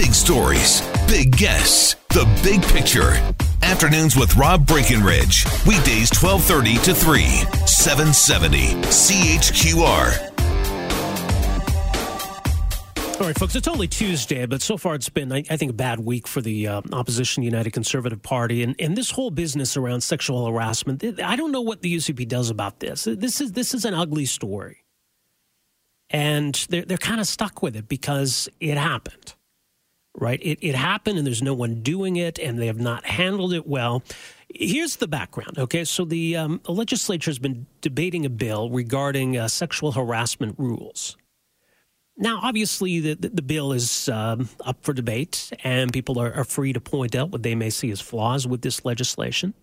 Big 0.00 0.14
stories, 0.14 0.80
big 1.06 1.36
guests, 1.36 1.94
the 2.08 2.24
big 2.42 2.62
picture. 2.62 3.12
Afternoons 3.62 4.16
with 4.16 4.34
Rob 4.34 4.66
Breckenridge. 4.66 5.44
Weekdays 5.66 6.08
1230 6.10 6.76
to 6.84 6.94
3, 6.94 7.22
770 7.66 8.58
CHQR. 8.88 10.30
All 13.20 13.26
right, 13.26 13.38
folks, 13.38 13.54
it's 13.54 13.68
only 13.68 13.86
Tuesday, 13.86 14.46
but 14.46 14.62
so 14.62 14.78
far 14.78 14.94
it's 14.94 15.10
been, 15.10 15.30
I, 15.30 15.44
I 15.50 15.58
think, 15.58 15.72
a 15.72 15.74
bad 15.74 16.00
week 16.00 16.26
for 16.26 16.40
the 16.40 16.66
uh, 16.66 16.80
opposition 16.94 17.42
United 17.42 17.74
Conservative 17.74 18.22
Party. 18.22 18.62
And, 18.62 18.74
and 18.78 18.96
this 18.96 19.10
whole 19.10 19.30
business 19.30 19.76
around 19.76 20.00
sexual 20.00 20.46
harassment, 20.46 21.04
I 21.22 21.36
don't 21.36 21.52
know 21.52 21.60
what 21.60 21.82
the 21.82 21.94
UCP 21.94 22.26
does 22.26 22.48
about 22.48 22.80
this. 22.80 23.04
This 23.04 23.42
is, 23.42 23.52
this 23.52 23.74
is 23.74 23.84
an 23.84 23.92
ugly 23.92 24.24
story. 24.24 24.78
And 26.08 26.54
they're, 26.70 26.86
they're 26.86 26.96
kind 26.96 27.20
of 27.20 27.26
stuck 27.26 27.60
with 27.60 27.76
it 27.76 27.86
because 27.86 28.48
it 28.60 28.78
happened, 28.78 29.34
right? 30.20 30.38
It, 30.42 30.58
it 30.60 30.74
happened 30.74 31.18
and 31.18 31.26
there's 31.26 31.42
no 31.42 31.54
one 31.54 31.82
doing 31.82 32.16
it 32.16 32.38
and 32.38 32.58
they 32.58 32.66
have 32.66 32.78
not 32.78 33.04
handled 33.06 33.52
it 33.52 33.66
well. 33.66 34.02
Here's 34.48 34.96
the 34.96 35.08
background, 35.08 35.58
okay? 35.58 35.84
So 35.84 36.04
the, 36.04 36.36
um, 36.36 36.60
legislature 36.68 37.30
has 37.30 37.38
been 37.38 37.66
debating 37.80 38.26
a 38.26 38.30
bill 38.30 38.70
regarding 38.70 39.36
uh, 39.36 39.48
sexual 39.48 39.92
harassment 39.92 40.56
rules. 40.58 41.16
Now, 42.16 42.40
obviously, 42.42 43.00
the, 43.00 43.14
the, 43.14 43.40
bill 43.40 43.72
is 43.72 44.08
um, 44.10 44.50
up 44.66 44.76
for 44.82 44.92
debate, 44.92 45.50
and 45.64 45.90
people 45.90 46.18
are, 46.20 46.30
are 46.34 46.44
free 46.44 46.74
to 46.74 46.80
point 46.80 47.14
out 47.14 47.30
what 47.30 47.42
they 47.42 47.54
may 47.54 47.70
see 47.70 47.90
as 47.90 48.00
flaws 48.02 48.46
with 48.46 48.60
this 48.60 48.84
legislation. 48.84 49.54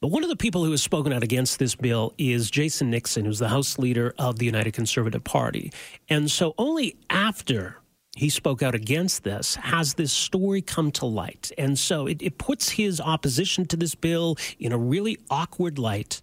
But 0.00 0.12
one 0.12 0.22
of 0.22 0.28
the 0.28 0.36
people 0.36 0.64
who 0.64 0.70
has 0.70 0.82
spoken 0.82 1.12
out 1.12 1.24
against 1.24 1.58
this 1.58 1.74
bill 1.74 2.14
is 2.16 2.48
Jason 2.48 2.90
Nixon, 2.90 3.24
who's 3.24 3.40
the 3.40 3.48
House 3.48 3.76
leader 3.76 4.14
of 4.18 4.38
the 4.38 4.46
United 4.46 4.72
Conservative 4.72 5.24
Party. 5.24 5.72
And 6.08 6.30
so, 6.30 6.54
only 6.58 6.96
after 7.10 7.81
he 8.14 8.28
spoke 8.28 8.62
out 8.62 8.74
against 8.74 9.24
this 9.24 9.54
has 9.54 9.94
this 9.94 10.12
story 10.12 10.60
come 10.60 10.90
to 10.92 11.06
light. 11.06 11.50
And 11.56 11.78
so, 11.78 12.06
it, 12.06 12.20
it 12.20 12.38
puts 12.38 12.70
his 12.70 13.00
opposition 13.00 13.64
to 13.66 13.76
this 13.76 13.94
bill 13.94 14.36
in 14.58 14.72
a 14.72 14.78
really 14.78 15.18
awkward 15.30 15.78
light. 15.78 16.22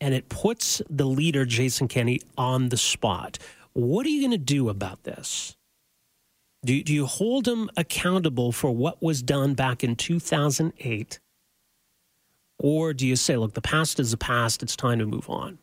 And 0.00 0.14
it 0.14 0.28
puts 0.28 0.80
the 0.88 1.06
leader, 1.06 1.44
Jason 1.44 1.88
Kenney, 1.88 2.20
on 2.36 2.68
the 2.68 2.76
spot 2.76 3.38
what 3.78 4.04
are 4.06 4.08
you 4.08 4.20
going 4.20 4.32
to 4.32 4.38
do 4.38 4.68
about 4.68 5.04
this? 5.04 5.56
Do, 6.64 6.82
do 6.82 6.92
you 6.92 7.06
hold 7.06 7.46
him 7.46 7.70
accountable 7.76 8.50
for 8.50 8.74
what 8.74 9.00
was 9.00 9.22
done 9.22 9.54
back 9.54 9.84
in 9.84 9.94
2008? 9.94 11.20
Or 12.58 12.92
do 12.92 13.06
you 13.06 13.14
say, 13.14 13.36
look, 13.36 13.54
the 13.54 13.60
past 13.60 14.00
is 14.00 14.10
the 14.10 14.16
past, 14.16 14.64
it's 14.64 14.74
time 14.74 14.98
to 14.98 15.06
move 15.06 15.30
on? 15.30 15.58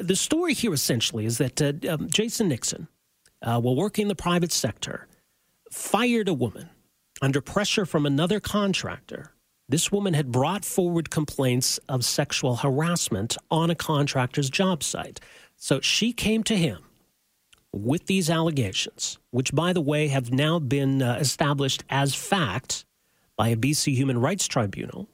The 0.00 0.16
story 0.16 0.52
here 0.52 0.72
essentially 0.72 1.26
is 1.26 1.38
that 1.38 1.62
uh, 1.62 1.72
um, 1.88 2.08
Jason 2.10 2.48
Nixon, 2.48 2.88
uh, 3.42 3.60
while 3.60 3.76
working 3.76 4.02
in 4.02 4.08
the 4.08 4.14
private 4.14 4.52
sector, 4.52 5.06
fired 5.70 6.28
a 6.28 6.34
woman 6.34 6.70
under 7.20 7.40
pressure 7.40 7.86
from 7.86 8.06
another 8.06 8.40
contractor. 8.40 9.32
This 9.68 9.92
woman 9.92 10.14
had 10.14 10.32
brought 10.32 10.64
forward 10.64 11.10
complaints 11.10 11.78
of 11.88 12.04
sexual 12.04 12.56
harassment 12.56 13.36
on 13.50 13.70
a 13.70 13.74
contractor's 13.74 14.48
job 14.48 14.82
site. 14.82 15.20
So 15.56 15.80
she 15.80 16.12
came 16.12 16.42
to 16.44 16.56
him 16.56 16.78
with 17.72 18.06
these 18.06 18.30
allegations, 18.30 19.18
which, 19.30 19.54
by 19.54 19.72
the 19.72 19.80
way, 19.80 20.08
have 20.08 20.32
now 20.32 20.58
been 20.58 21.02
uh, 21.02 21.18
established 21.20 21.84
as 21.90 22.14
fact 22.14 22.86
by 23.36 23.48
a 23.48 23.56
BC 23.56 23.94
Human 23.94 24.18
Rights 24.18 24.46
Tribunal. 24.46 25.08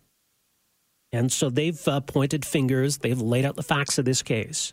And 1.12 1.32
so 1.32 1.50
they've 1.50 1.86
uh, 1.88 2.00
pointed 2.00 2.44
fingers, 2.44 2.98
they've 2.98 3.20
laid 3.20 3.44
out 3.44 3.56
the 3.56 3.62
facts 3.62 3.98
of 3.98 4.04
this 4.04 4.22
case. 4.22 4.72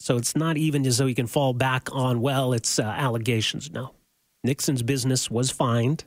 So 0.00 0.16
it's 0.16 0.34
not 0.34 0.56
even 0.56 0.86
as 0.86 0.98
though 0.98 1.06
you 1.06 1.14
can 1.14 1.26
fall 1.26 1.52
back 1.52 1.88
on, 1.92 2.22
well, 2.22 2.54
it's 2.54 2.78
uh, 2.78 2.82
allegations. 2.82 3.70
No. 3.70 3.94
Nixon's 4.42 4.82
business 4.82 5.30
was 5.30 5.50
fined, 5.50 6.04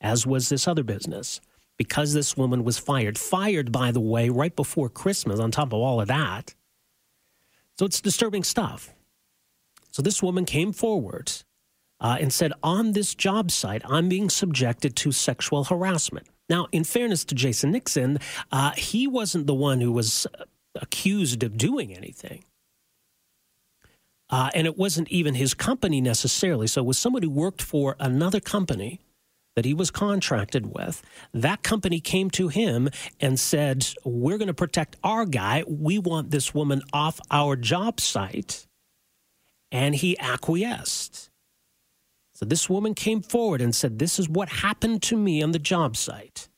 as 0.00 0.26
was 0.26 0.48
this 0.48 0.66
other 0.66 0.82
business, 0.82 1.40
because 1.76 2.14
this 2.14 2.34
woman 2.34 2.64
was 2.64 2.78
fired. 2.78 3.18
Fired, 3.18 3.70
by 3.70 3.92
the 3.92 4.00
way, 4.00 4.30
right 4.30 4.56
before 4.56 4.88
Christmas, 4.88 5.38
on 5.38 5.50
top 5.50 5.68
of 5.68 5.74
all 5.74 6.00
of 6.00 6.08
that. 6.08 6.54
So 7.78 7.84
it's 7.84 8.00
disturbing 8.00 8.42
stuff. 8.42 8.94
So 9.90 10.00
this 10.00 10.22
woman 10.22 10.46
came 10.46 10.72
forward 10.72 11.30
uh, 12.00 12.16
and 12.20 12.32
said, 12.32 12.52
On 12.62 12.92
this 12.92 13.14
job 13.14 13.50
site, 13.50 13.82
I'm 13.84 14.08
being 14.08 14.30
subjected 14.30 14.96
to 14.96 15.12
sexual 15.12 15.64
harassment. 15.64 16.26
Now, 16.48 16.68
in 16.72 16.84
fairness 16.84 17.24
to 17.26 17.34
Jason 17.34 17.70
Nixon, 17.70 18.18
uh, 18.50 18.72
he 18.72 19.06
wasn't 19.06 19.46
the 19.46 19.54
one 19.54 19.80
who 19.80 19.92
was 19.92 20.26
uh, 20.38 20.44
accused 20.76 21.42
of 21.42 21.58
doing 21.58 21.94
anything. 21.94 22.44
Uh, 24.30 24.50
and 24.54 24.66
it 24.66 24.78
wasn't 24.78 25.08
even 25.08 25.34
his 25.34 25.54
company 25.54 26.00
necessarily. 26.00 26.66
So 26.66 26.82
it 26.82 26.86
was 26.86 26.98
somebody 26.98 27.26
who 27.26 27.32
worked 27.32 27.62
for 27.62 27.96
another 27.98 28.40
company 28.40 29.00
that 29.56 29.64
he 29.64 29.74
was 29.74 29.90
contracted 29.90 30.72
with. 30.74 31.02
That 31.34 31.62
company 31.62 32.00
came 32.00 32.30
to 32.30 32.48
him 32.48 32.88
and 33.20 33.38
said, 33.38 33.86
We're 34.04 34.38
going 34.38 34.48
to 34.48 34.54
protect 34.54 34.96
our 35.02 35.26
guy. 35.26 35.64
We 35.66 35.98
want 35.98 36.30
this 36.30 36.54
woman 36.54 36.82
off 36.92 37.20
our 37.30 37.56
job 37.56 38.00
site 38.00 38.66
and 39.72 39.94
he 39.94 40.18
acquiesced. 40.18 41.30
So 42.34 42.46
this 42.46 42.70
woman 42.70 42.94
came 42.94 43.20
forward 43.20 43.60
and 43.60 43.74
said, 43.74 43.98
This 43.98 44.18
is 44.18 44.28
what 44.28 44.48
happened 44.48 45.02
to 45.04 45.16
me 45.16 45.42
on 45.42 45.52
the 45.52 45.58
job 45.58 45.96
site. 45.96 46.48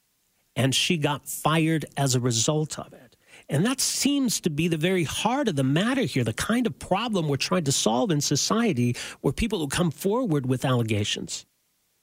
And 0.54 0.74
she 0.74 0.98
got 0.98 1.26
fired 1.26 1.86
as 1.96 2.14
a 2.14 2.20
result 2.20 2.78
of 2.78 2.92
it. 2.92 3.01
And 3.48 3.64
that 3.66 3.80
seems 3.80 4.40
to 4.40 4.50
be 4.50 4.68
the 4.68 4.76
very 4.76 5.04
heart 5.04 5.48
of 5.48 5.56
the 5.56 5.64
matter 5.64 6.02
here, 6.02 6.24
the 6.24 6.32
kind 6.32 6.66
of 6.66 6.78
problem 6.78 7.28
we're 7.28 7.36
trying 7.36 7.64
to 7.64 7.72
solve 7.72 8.10
in 8.10 8.20
society 8.20 8.96
where 9.20 9.32
people 9.32 9.58
who 9.58 9.68
come 9.68 9.90
forward 9.90 10.46
with 10.46 10.64
allegations, 10.64 11.44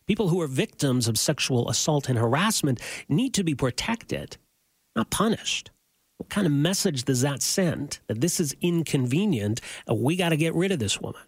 people 0.08 0.30
who 0.30 0.42
are 0.42 0.48
victims 0.48 1.08
of 1.08 1.18
sexual 1.18 1.70
assault 1.70 2.10
and 2.10 2.18
harassment, 2.18 2.82
need 3.08 3.34
to 3.34 3.44
be 3.44 3.56
protected, 3.56 4.38
not 4.96 5.10
punished. 5.10 5.72
What 6.18 6.30
kind 6.30 6.46
of 6.46 6.54
message 6.54 7.06
does 7.06 7.22
that 7.22 7.42
send? 7.42 8.00
That 8.08 8.20
this 8.20 8.40
is 8.40 8.56
inconvenient. 8.62 9.62
and 9.88 10.02
we 10.02 10.18
got 10.18 10.30
to 10.30 10.38
get 10.38 10.54
rid 10.54 10.72
of 10.72 10.80
this 10.80 11.00
woman. 11.00 11.22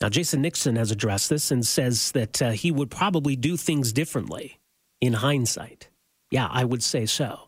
Now, 0.00 0.08
Jason 0.08 0.40
Nixon 0.40 0.76
has 0.76 0.90
addressed 0.90 1.28
this 1.28 1.50
and 1.50 1.66
says 1.66 2.12
that 2.12 2.40
uh, 2.40 2.50
he 2.50 2.70
would 2.70 2.90
probably 2.90 3.36
do 3.36 3.56
things 3.56 3.92
differently 3.92 4.58
in 5.00 5.14
hindsight. 5.14 5.88
Yeah, 6.30 6.48
I 6.50 6.64
would 6.64 6.82
say 6.82 7.06
so. 7.06 7.40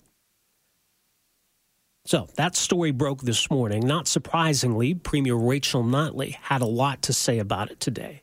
So 2.05 2.29
that 2.35 2.57
story 2.57 2.91
broke 2.91 3.23
this 3.23 3.49
morning. 3.49 3.87
Not 3.87 4.09
surprisingly, 4.09 4.95
Premier 4.95 5.37
Rachel 5.37 5.85
Notley 5.85 6.35
had 6.35 6.61
a 6.61 6.67
lot 6.67 7.03
to 7.03 7.13
say 7.13 7.39
about 7.39 7.71
it 7.71 7.79
today. 7.79 8.23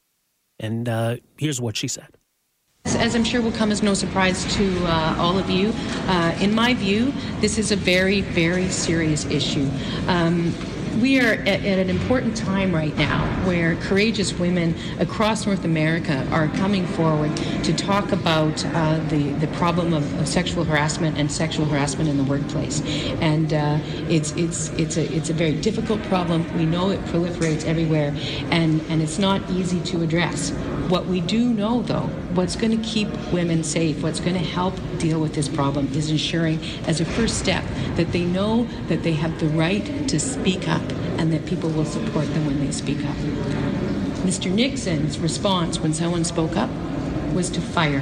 And 0.59 0.90
uh, 0.90 1.17
here's 1.38 1.62
what 1.62 1.78
she 1.78 1.88
said. 1.88 2.07
As 2.85 3.16
I'm 3.16 3.23
sure 3.23 3.41
will 3.41 3.51
come 3.51 3.72
as 3.72 3.81
no 3.81 3.94
surprise 3.94 4.44
to 4.56 4.85
uh, 4.85 5.16
all 5.18 5.38
of 5.38 5.50
you, 5.50 5.72
uh, 6.07 6.35
in 6.41 6.53
my 6.53 6.73
view, 6.73 7.13
this 7.39 7.57
is 7.57 7.72
a 7.72 7.75
very, 7.75 8.22
very 8.22 8.68
serious 8.69 9.25
issue. 9.25 9.69
Um, 10.07 10.53
we 11.01 11.19
are 11.19 11.33
at, 11.33 11.47
at, 11.47 11.79
an 11.79 11.89
important 11.89 12.35
time 12.35 12.73
right 12.73 12.95
now 12.97 13.25
where 13.45 13.75
courageous 13.77 14.33
women 14.33 14.75
across 14.99 15.45
North 15.45 15.63
America 15.63 16.27
are 16.31 16.47
coming 16.49 16.85
forward 16.85 17.35
to 17.63 17.73
talk 17.73 18.11
about 18.11 18.65
uh, 18.65 18.99
the, 19.09 19.31
the 19.33 19.47
problem 19.47 19.93
of, 19.93 20.19
of, 20.19 20.27
sexual 20.27 20.63
harassment 20.63 21.17
and 21.17 21.31
sexual 21.31 21.65
harassment 21.65 22.09
in 22.09 22.17
the 22.17 22.23
workplace. 22.23 22.81
And 23.21 23.53
uh, 23.53 23.79
it's, 24.09 24.31
it's, 24.33 24.69
it's, 24.71 24.97
a, 24.97 25.13
it's 25.13 25.29
a 25.29 25.33
very 25.33 25.55
difficult 25.55 26.01
problem. 26.03 26.45
We 26.57 26.65
know 26.65 26.89
it 26.89 26.99
proliferates 27.05 27.65
everywhere, 27.65 28.13
and, 28.51 28.81
and 28.89 29.01
it's 29.01 29.19
not 29.19 29.47
easy 29.49 29.79
to 29.91 30.03
address. 30.03 30.51
What 30.89 31.05
we 31.05 31.21
do 31.21 31.53
know, 31.53 31.81
though, 31.81 32.09
what's 32.33 32.55
going 32.55 32.79
to 32.79 32.88
keep 32.88 33.09
women 33.31 33.63
safe, 33.63 34.01
what's 34.01 34.19
going 34.19 34.35
to 34.35 34.43
help 34.43 34.73
deal 34.97 35.19
with 35.21 35.33
this 35.33 35.47
problem 35.47 35.88
is 35.93 36.09
ensuring, 36.09 36.59
as 36.88 36.99
a 36.99 37.05
first 37.05 37.38
step, 37.38 37.63
that 37.95 38.11
they 38.11 38.25
know 38.25 38.65
that 38.88 39.03
they 39.03 39.13
have 39.13 39.39
the 39.39 39.47
right 39.49 40.07
to 40.09 40.19
speak 40.19 40.67
up 40.67 40.81
and 41.19 41.34
that 41.34 41.46
people 41.46 41.69
will 41.69 41.85
support 41.85 42.25
them 42.34 42.46
when 42.46 42.59
they 42.66 42.72
speak 42.72 43.00
up. 43.00 43.16
Mr. 44.24 44.50
Nixon's 44.50 45.19
response 45.19 45.77
when 45.80 45.94
someone 45.94 46.24
spoke 46.24 46.56
up 46.56 46.69
was 47.33 47.50
to 47.50 47.60
fire. 47.60 48.01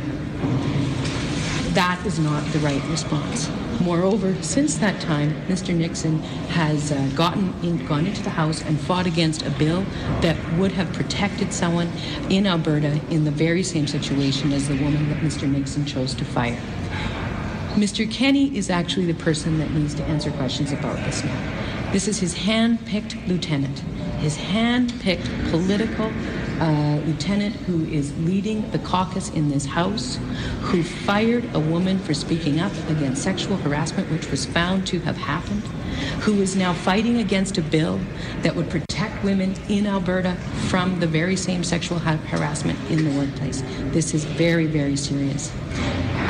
That 1.73 1.99
is 2.05 2.19
not 2.19 2.45
the 2.53 2.59
right 2.59 2.83
response. 2.89 3.49
Moreover, 3.81 4.35
since 4.43 4.75
that 4.75 5.01
time, 5.01 5.33
Mr. 5.47 5.75
Nixon 5.75 6.19
has 6.49 6.91
uh, 6.91 7.09
gotten 7.15 7.53
in, 7.63 7.85
gone 7.87 8.05
into 8.05 8.21
the 8.21 8.29
House 8.29 8.63
and 8.63 8.79
fought 8.79 9.07
against 9.07 9.41
a 9.41 9.51
bill 9.51 9.83
that 10.21 10.37
would 10.57 10.71
have 10.73 10.93
protected 10.93 11.53
someone 11.53 11.91
in 12.29 12.45
Alberta 12.45 13.01
in 13.09 13.23
the 13.23 13.31
very 13.31 13.63
same 13.63 13.87
situation 13.87 14.53
as 14.53 14.67
the 14.67 14.75
woman 14.75 15.09
that 15.09 15.19
Mr. 15.19 15.49
Nixon 15.49 15.85
chose 15.85 16.13
to 16.15 16.25
fire. 16.25 16.59
Mr. 17.73 18.11
Kenney 18.11 18.55
is 18.55 18.69
actually 18.69 19.05
the 19.05 19.23
person 19.23 19.57
that 19.59 19.71
needs 19.71 19.93
to 19.95 20.03
answer 20.03 20.31
questions 20.31 20.71
about 20.71 20.97
this 20.97 21.23
now. 21.23 21.66
This 21.97 22.07
is 22.07 22.19
his 22.19 22.35
hand-picked 22.35 23.17
lieutenant, 23.27 23.79
his 24.19 24.35
hand-picked 24.37 25.27
political 25.49 26.11
uh, 26.59 27.01
lieutenant 27.07 27.55
who 27.55 27.85
is 27.85 28.15
leading 28.19 28.69
the 28.69 28.77
caucus 28.77 29.31
in 29.31 29.49
this 29.49 29.65
House, 29.65 30.19
who 30.61 30.83
fired 30.83 31.43
a 31.55 31.59
woman 31.59 31.97
for 31.97 32.13
speaking 32.13 32.59
up 32.59 32.71
against 32.87 33.23
sexual 33.23 33.57
harassment, 33.57 34.11
which 34.11 34.29
was 34.29 34.45
found 34.45 34.85
to 34.85 34.99
have 34.99 35.17
happened, 35.17 35.63
who 36.21 36.39
is 36.39 36.55
now 36.55 36.71
fighting 36.71 37.17
against 37.17 37.57
a 37.57 37.63
bill 37.63 37.99
that 38.43 38.55
would 38.55 38.69
protect 38.69 39.23
women 39.23 39.55
in 39.67 39.87
Alberta 39.87 40.35
from 40.67 40.99
the 40.99 41.07
very 41.07 41.35
same 41.35 41.63
sexual 41.63 41.97
harassment 41.97 42.77
in 42.91 43.05
the 43.05 43.17
workplace. 43.17 43.63
This 43.85 44.13
is 44.13 44.23
very, 44.23 44.67
very 44.67 44.97
serious. 44.97 45.51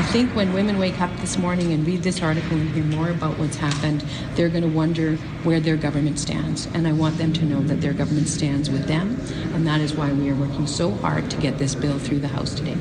I 0.07 0.09
think 0.09 0.33
when 0.37 0.53
women 0.53 0.79
wake 0.79 1.01
up 1.01 1.13
this 1.17 1.37
morning 1.37 1.73
and 1.73 1.85
read 1.85 2.01
this 2.01 2.21
article 2.21 2.53
and 2.53 2.69
hear 2.69 2.85
more 2.85 3.09
about 3.09 3.37
what's 3.37 3.57
happened, 3.57 4.05
they're 4.35 4.47
going 4.47 4.63
to 4.63 4.69
wonder 4.69 5.17
where 5.43 5.59
their 5.59 5.75
government 5.75 6.17
stands. 6.17 6.65
And 6.67 6.87
I 6.87 6.93
want 6.93 7.17
them 7.17 7.33
to 7.33 7.43
know 7.43 7.59
that 7.63 7.81
their 7.81 7.91
government 7.91 8.29
stands 8.29 8.69
with 8.69 8.87
them. 8.87 9.19
And 9.53 9.67
that 9.67 9.81
is 9.81 9.95
why 9.95 10.13
we 10.13 10.29
are 10.29 10.35
working 10.35 10.65
so 10.65 10.91
hard 10.91 11.29
to 11.31 11.35
get 11.35 11.57
this 11.57 11.75
bill 11.75 11.99
through 11.99 12.19
the 12.19 12.29
House 12.29 12.55
today. 12.55 12.77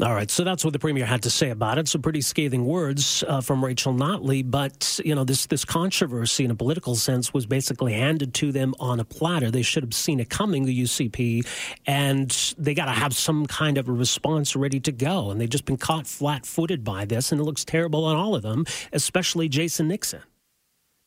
All 0.00 0.14
right, 0.14 0.30
so 0.30 0.44
that's 0.44 0.64
what 0.64 0.72
the 0.72 0.78
premier 0.78 1.04
had 1.04 1.24
to 1.24 1.30
say 1.30 1.50
about 1.50 1.76
it. 1.76 1.88
Some 1.88 2.02
pretty 2.02 2.20
scathing 2.20 2.64
words 2.64 3.24
uh, 3.26 3.40
from 3.40 3.64
Rachel 3.64 3.92
Notley, 3.92 4.48
but 4.48 5.00
you 5.04 5.12
know 5.12 5.24
this 5.24 5.46
this 5.46 5.64
controversy 5.64 6.44
in 6.44 6.52
a 6.52 6.54
political 6.54 6.94
sense 6.94 7.34
was 7.34 7.46
basically 7.46 7.94
handed 7.94 8.32
to 8.34 8.52
them 8.52 8.76
on 8.78 9.00
a 9.00 9.04
platter. 9.04 9.50
They 9.50 9.62
should 9.62 9.82
have 9.82 9.92
seen 9.92 10.20
it 10.20 10.30
coming, 10.30 10.66
the 10.66 10.82
UCP, 10.82 11.44
and 11.84 12.30
they 12.56 12.74
got 12.74 12.84
to 12.84 12.92
have 12.92 13.16
some 13.16 13.46
kind 13.46 13.76
of 13.76 13.88
a 13.88 13.92
response 13.92 14.54
ready 14.54 14.78
to 14.78 14.92
go. 14.92 15.32
And 15.32 15.40
they've 15.40 15.50
just 15.50 15.64
been 15.64 15.76
caught 15.76 16.06
flat-footed 16.06 16.84
by 16.84 17.04
this, 17.04 17.32
and 17.32 17.40
it 17.40 17.44
looks 17.44 17.64
terrible 17.64 18.04
on 18.04 18.14
all 18.14 18.36
of 18.36 18.42
them, 18.42 18.66
especially 18.92 19.48
Jason 19.48 19.88
Nixon. 19.88 20.22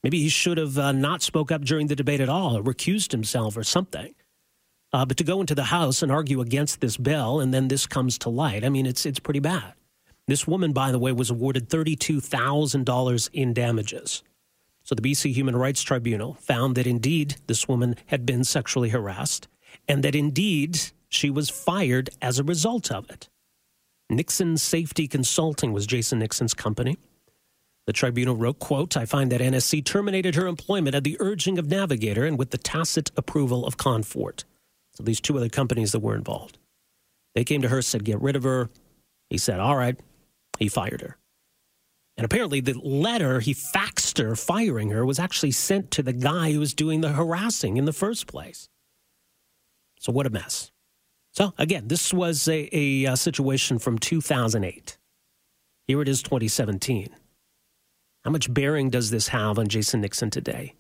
Maybe 0.03 0.19
he 0.19 0.27
should 0.27 0.57
have 0.57 0.77
uh, 0.77 0.91
not 0.91 1.21
spoke 1.21 1.49
up 1.49 1.61
during 1.61 1.88
the 1.88 1.95
debate 1.95 2.19
at 2.19 2.27
all, 2.27 2.57
or 2.57 2.61
recused 2.61 3.13
himself, 3.13 3.55
or 3.55 3.63
something. 3.63 4.13
Uh, 4.93 5.05
but 5.05 5.17
to 5.17 5.23
go 5.23 5.39
into 5.39 5.55
the 5.55 5.65
House 5.65 6.03
and 6.03 6.11
argue 6.11 6.41
against 6.41 6.81
this 6.81 6.97
bill, 6.97 7.39
and 7.39 7.53
then 7.53 7.67
this 7.67 7.88
comes 7.88 8.17
to 8.19 8.29
light, 8.29 8.65
I 8.65 8.69
mean, 8.69 8.85
it's 8.85 9.05
it's 9.05 9.19
pretty 9.19 9.39
bad. 9.39 9.73
This 10.27 10.45
woman, 10.47 10.73
by 10.73 10.91
the 10.91 10.99
way, 10.99 11.11
was 11.11 11.29
awarded 11.29 11.69
thirty-two 11.69 12.19
thousand 12.19 12.85
dollars 12.85 13.29
in 13.33 13.53
damages. 13.53 14.23
So 14.83 14.95
the 14.95 15.01
BC 15.01 15.33
Human 15.33 15.55
Rights 15.55 15.83
Tribunal 15.83 16.33
found 16.35 16.75
that 16.75 16.88
indeed 16.88 17.35
this 17.47 17.67
woman 17.67 17.95
had 18.07 18.25
been 18.25 18.43
sexually 18.43 18.89
harassed, 18.89 19.47
and 19.88 20.03
that 20.03 20.15
indeed 20.15 20.79
she 21.07 21.29
was 21.29 21.49
fired 21.49 22.09
as 22.21 22.39
a 22.39 22.43
result 22.43 22.91
of 22.91 23.09
it. 23.09 23.29
Nixon 24.09 24.57
Safety 24.57 25.07
Consulting 25.07 25.71
was 25.71 25.88
Jason 25.88 26.19
Nixon's 26.19 26.53
company. 26.53 26.97
The 27.85 27.93
tribunal 27.93 28.35
wrote, 28.35 28.59
quote, 28.59 28.95
I 28.97 29.05
find 29.05 29.31
that 29.31 29.41
NSC 29.41 29.83
terminated 29.85 30.35
her 30.35 30.47
employment 30.47 30.95
at 30.95 31.03
the 31.03 31.17
urging 31.19 31.57
of 31.57 31.69
Navigator 31.69 32.25
and 32.25 32.38
with 32.38 32.51
the 32.51 32.57
tacit 32.57 33.11
approval 33.17 33.65
of 33.65 33.77
Confort. 33.77 34.43
So 34.93 35.03
these 35.03 35.21
two 35.21 35.38
other 35.38 35.49
companies 35.49 35.91
that 35.91 35.99
were 35.99 36.15
involved. 36.15 36.57
They 37.35 37.43
came 37.43 37.61
to 37.61 37.69
her, 37.69 37.81
said, 37.81 38.03
get 38.03 38.21
rid 38.21 38.35
of 38.35 38.43
her. 38.43 38.69
He 39.29 39.38
said, 39.38 39.59
all 39.59 39.77
right. 39.77 39.97
He 40.59 40.67
fired 40.67 41.01
her. 41.01 41.17
And 42.17 42.25
apparently, 42.25 42.59
the 42.59 42.77
letter 42.77 43.39
he 43.39 43.53
faxed 43.53 44.21
her 44.21 44.35
firing 44.35 44.89
her 44.89 45.05
was 45.05 45.17
actually 45.17 45.51
sent 45.51 45.91
to 45.91 46.03
the 46.03 46.13
guy 46.13 46.51
who 46.51 46.59
was 46.59 46.73
doing 46.73 47.01
the 47.01 47.13
harassing 47.13 47.77
in 47.77 47.85
the 47.85 47.93
first 47.93 48.27
place. 48.27 48.69
So, 49.99 50.11
what 50.11 50.27
a 50.27 50.29
mess. 50.29 50.71
So, 51.31 51.53
again, 51.57 51.88
this 51.88 52.13
was 52.13 52.47
a, 52.47 52.69
a, 52.75 53.05
a 53.05 53.17
situation 53.17 53.79
from 53.79 53.97
2008. 53.97 54.97
Here 55.88 56.01
it 56.01 56.07
is, 56.07 56.21
2017. 56.21 57.09
How 58.23 58.31
much 58.31 58.53
bearing 58.53 58.89
does 58.89 59.09
this 59.09 59.29
have 59.29 59.57
on 59.57 59.67
Jason 59.67 60.01
Nixon 60.01 60.29
today? 60.29 60.75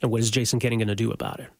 And 0.00 0.10
what 0.10 0.20
is 0.20 0.30
Jason 0.30 0.58
Kenney 0.58 0.78
going 0.78 0.88
to 0.88 0.94
do 0.94 1.12
about 1.12 1.38
it? 1.38 1.50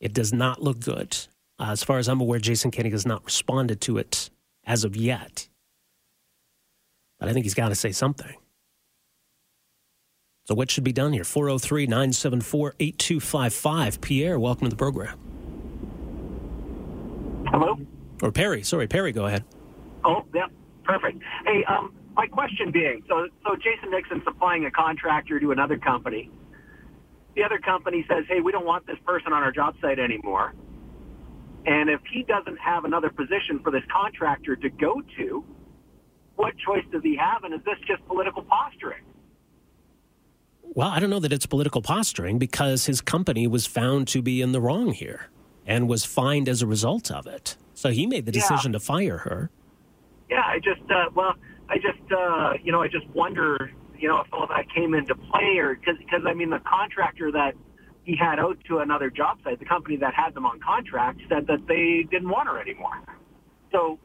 It 0.00 0.12
does 0.12 0.32
not 0.32 0.62
look 0.62 0.80
good. 0.80 1.16
Uh, 1.58 1.70
as 1.70 1.82
far 1.82 1.98
as 1.98 2.08
I'm 2.08 2.20
aware, 2.20 2.38
Jason 2.38 2.70
Kenney 2.70 2.90
has 2.90 3.04
not 3.04 3.24
responded 3.24 3.80
to 3.82 3.98
it 3.98 4.30
as 4.64 4.84
of 4.84 4.96
yet. 4.96 5.48
But 7.18 7.28
I 7.28 7.32
think 7.32 7.44
he's 7.44 7.54
got 7.54 7.70
to 7.70 7.74
say 7.74 7.90
something. 7.90 8.36
So, 10.46 10.54
what 10.54 10.70
should 10.70 10.84
be 10.84 10.92
done 10.92 11.12
here? 11.12 11.24
403 11.24 11.86
974 11.86 12.74
8255. 12.78 14.00
Pierre, 14.00 14.38
welcome 14.38 14.66
to 14.66 14.70
the 14.70 14.76
program. 14.76 15.18
Hello? 17.48 17.76
Or 18.22 18.32
Perry. 18.32 18.62
Sorry, 18.62 18.86
Perry, 18.86 19.12
go 19.12 19.26
ahead. 19.26 19.44
Oh, 20.04 20.24
yeah, 20.34 20.46
perfect. 20.84 21.22
Hey, 21.44 21.64
um, 21.64 21.92
my 22.14 22.26
question 22.26 22.70
being 22.70 23.02
so, 23.08 23.28
so 23.44 23.56
Jason 23.56 23.90
Nixon 23.90 24.22
supplying 24.24 24.64
a 24.64 24.70
contractor 24.70 25.38
to 25.40 25.50
another 25.50 25.76
company 25.76 26.30
the 27.38 27.44
other 27.44 27.58
company 27.58 28.04
says, 28.08 28.24
hey, 28.28 28.40
we 28.40 28.50
don't 28.50 28.66
want 28.66 28.86
this 28.86 28.98
person 29.06 29.32
on 29.32 29.42
our 29.44 29.52
job 29.52 29.76
site 29.80 30.00
anymore. 30.00 30.54
And 31.66 31.88
if 31.88 32.00
he 32.12 32.24
doesn't 32.24 32.58
have 32.58 32.84
another 32.84 33.10
position 33.10 33.60
for 33.62 33.70
this 33.70 33.82
contractor 33.92 34.56
to 34.56 34.68
go 34.68 35.00
to, 35.18 35.44
what 36.34 36.54
choice 36.58 36.84
does 36.90 37.02
he 37.04 37.16
have? 37.16 37.44
And 37.44 37.54
is 37.54 37.60
this 37.64 37.78
just 37.86 38.04
political 38.08 38.42
posturing? 38.42 39.04
Well, 40.62 40.88
I 40.88 40.98
don't 40.98 41.10
know 41.10 41.20
that 41.20 41.32
it's 41.32 41.46
political 41.46 41.80
posturing 41.80 42.38
because 42.38 42.86
his 42.86 43.00
company 43.00 43.46
was 43.46 43.66
found 43.66 44.08
to 44.08 44.20
be 44.20 44.42
in 44.42 44.52
the 44.52 44.60
wrong 44.60 44.92
here 44.92 45.28
and 45.64 45.88
was 45.88 46.04
fined 46.04 46.48
as 46.48 46.60
a 46.60 46.66
result 46.66 47.10
of 47.10 47.26
it. 47.26 47.56
So 47.74 47.90
he 47.90 48.06
made 48.06 48.26
the 48.26 48.32
decision 48.32 48.72
yeah. 48.72 48.78
to 48.78 48.84
fire 48.84 49.18
her. 49.18 49.50
Yeah, 50.28 50.42
I 50.44 50.58
just, 50.58 50.90
uh, 50.90 51.10
well, 51.14 51.34
I 51.68 51.76
just, 51.76 52.12
uh, 52.12 52.54
you 52.62 52.72
know, 52.72 52.82
I 52.82 52.88
just 52.88 53.06
wonder 53.10 53.70
you 53.98 54.08
know, 54.08 54.20
if 54.20 54.26
all 54.32 54.46
that 54.46 54.72
came 54.74 54.94
into 54.94 55.14
play 55.14 55.58
or 55.58 55.74
because, 55.74 56.22
I 56.26 56.34
mean, 56.34 56.50
the 56.50 56.60
contractor 56.60 57.32
that 57.32 57.54
he 58.04 58.16
had 58.16 58.38
out 58.38 58.58
to 58.66 58.78
another 58.78 59.10
job 59.10 59.38
site, 59.44 59.58
the 59.58 59.64
company 59.64 59.96
that 59.96 60.14
had 60.14 60.34
them 60.34 60.46
on 60.46 60.60
contract, 60.60 61.20
said 61.28 61.46
that 61.46 61.66
they 61.66 62.06
didn't 62.10 62.28
want 62.28 62.48
her 62.48 62.58
anymore. 62.60 63.02
So, 63.70 63.98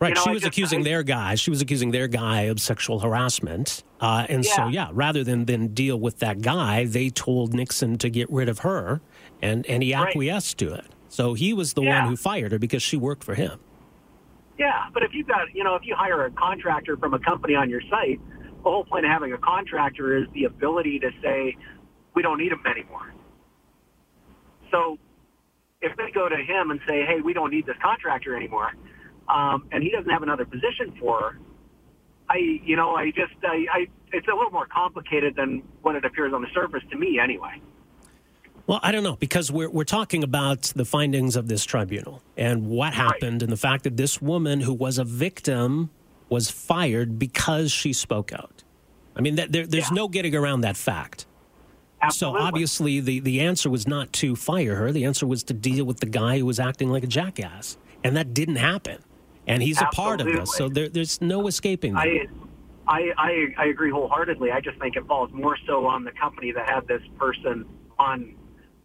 right, 0.00 0.08
you 0.08 0.14
know, 0.14 0.22
she 0.22 0.30
was 0.30 0.42
just, 0.42 0.48
accusing 0.48 0.80
I, 0.80 0.84
their 0.84 1.02
guy. 1.02 1.34
She 1.34 1.50
was 1.50 1.60
accusing 1.60 1.90
their 1.90 2.08
guy 2.08 2.42
of 2.42 2.60
sexual 2.60 3.00
harassment, 3.00 3.84
uh, 4.00 4.26
and 4.28 4.44
yeah. 4.44 4.56
so 4.56 4.68
yeah, 4.68 4.88
rather 4.92 5.22
than 5.22 5.44
than 5.44 5.68
deal 5.68 5.98
with 5.98 6.20
that 6.20 6.40
guy, 6.40 6.86
they 6.86 7.10
told 7.10 7.52
Nixon 7.52 7.98
to 7.98 8.08
get 8.08 8.30
rid 8.30 8.48
of 8.48 8.60
her, 8.60 9.00
and 9.42 9.66
and 9.66 9.82
he 9.82 9.92
acquiesced 9.92 10.62
right. 10.62 10.68
to 10.68 10.74
it. 10.76 10.86
So 11.08 11.34
he 11.34 11.52
was 11.52 11.74
the 11.74 11.82
yeah. 11.82 12.00
one 12.00 12.08
who 12.08 12.16
fired 12.16 12.52
her 12.52 12.58
because 12.58 12.82
she 12.82 12.96
worked 12.96 13.24
for 13.24 13.34
him. 13.34 13.60
Yeah, 14.58 14.86
but 14.92 15.02
if 15.02 15.12
you've 15.12 15.26
got, 15.26 15.52
you 15.52 15.64
know, 15.64 15.74
if 15.74 15.82
you 15.84 15.94
hire 15.96 16.24
a 16.24 16.30
contractor 16.30 16.96
from 16.96 17.12
a 17.12 17.18
company 17.18 17.54
on 17.54 17.68
your 17.68 17.80
site, 17.90 18.20
the 18.64 18.70
whole 18.70 18.84
point 18.84 19.04
of 19.04 19.10
having 19.10 19.32
a 19.32 19.38
contractor 19.38 20.16
is 20.16 20.24
the 20.32 20.44
ability 20.44 20.98
to 20.98 21.10
say, 21.22 21.56
we 22.14 22.22
don't 22.22 22.38
need 22.38 22.50
him 22.50 22.62
anymore. 22.66 23.12
So 24.70 24.98
if 25.82 25.96
they 25.96 26.10
go 26.12 26.28
to 26.28 26.36
him 26.36 26.70
and 26.70 26.80
say, 26.88 27.04
hey, 27.04 27.20
we 27.22 27.34
don't 27.34 27.50
need 27.50 27.66
this 27.66 27.76
contractor 27.82 28.34
anymore, 28.34 28.72
um, 29.28 29.68
and 29.70 29.82
he 29.82 29.90
doesn't 29.90 30.10
have 30.10 30.22
another 30.22 30.46
position 30.46 30.94
for 30.98 31.20
her, 31.20 31.38
I, 32.28 32.38
you 32.64 32.74
know, 32.74 32.94
I 32.96 33.10
just, 33.10 33.34
I, 33.42 33.66
I, 33.70 33.86
it's 34.12 34.26
a 34.28 34.34
little 34.34 34.50
more 34.50 34.66
complicated 34.66 35.36
than 35.36 35.62
what 35.82 35.94
it 35.94 36.04
appears 36.04 36.32
on 36.32 36.40
the 36.40 36.48
surface 36.54 36.82
to 36.90 36.96
me 36.96 37.18
anyway. 37.22 37.60
Well, 38.66 38.80
I 38.82 38.92
don't 38.92 39.02
know 39.02 39.16
because 39.16 39.52
we're 39.52 39.68
we're 39.68 39.84
talking 39.84 40.24
about 40.24 40.72
the 40.74 40.86
findings 40.86 41.36
of 41.36 41.48
this 41.48 41.66
tribunal 41.66 42.22
and 42.34 42.66
what 42.66 42.94
happened 42.94 43.34
right. 43.34 43.42
and 43.42 43.52
the 43.52 43.58
fact 43.58 43.84
that 43.84 43.98
this 43.98 44.22
woman 44.22 44.62
who 44.62 44.72
was 44.72 44.96
a 44.96 45.04
victim 45.04 45.90
was 46.30 46.50
fired 46.50 47.18
because 47.18 47.70
she 47.70 47.92
spoke 47.92 48.32
out. 48.32 48.53
I 49.16 49.20
mean, 49.20 49.36
there, 49.36 49.48
there's 49.48 49.72
yeah. 49.72 49.88
no 49.92 50.08
getting 50.08 50.34
around 50.34 50.62
that 50.62 50.76
fact. 50.76 51.26
Absolutely. 52.02 52.40
So 52.40 52.46
obviously, 52.46 53.00
the, 53.00 53.20
the 53.20 53.40
answer 53.40 53.70
was 53.70 53.86
not 53.86 54.12
to 54.14 54.36
fire 54.36 54.74
her. 54.76 54.92
The 54.92 55.04
answer 55.04 55.26
was 55.26 55.42
to 55.44 55.54
deal 55.54 55.84
with 55.84 56.00
the 56.00 56.06
guy 56.06 56.38
who 56.38 56.46
was 56.46 56.60
acting 56.60 56.90
like 56.90 57.04
a 57.04 57.06
jackass, 57.06 57.78
and 58.02 58.16
that 58.16 58.34
didn't 58.34 58.56
happen. 58.56 59.02
And 59.46 59.62
he's 59.62 59.80
Absolutely. 59.80 60.02
a 60.02 60.06
part 60.06 60.20
of 60.20 60.40
this, 60.40 60.56
so 60.56 60.68
there, 60.68 60.88
there's 60.88 61.20
no 61.20 61.46
escaping 61.46 61.94
that. 61.94 62.00
I, 62.00 62.26
I, 62.86 63.12
I, 63.16 63.46
I 63.58 63.64
agree 63.66 63.90
wholeheartedly. 63.90 64.50
I 64.50 64.60
just 64.60 64.78
think 64.78 64.96
it 64.96 65.06
falls 65.06 65.30
more 65.32 65.56
so 65.66 65.86
on 65.86 66.04
the 66.04 66.12
company 66.12 66.52
that 66.52 66.68
had 66.68 66.86
this 66.86 67.02
person 67.18 67.66
on 67.98 68.34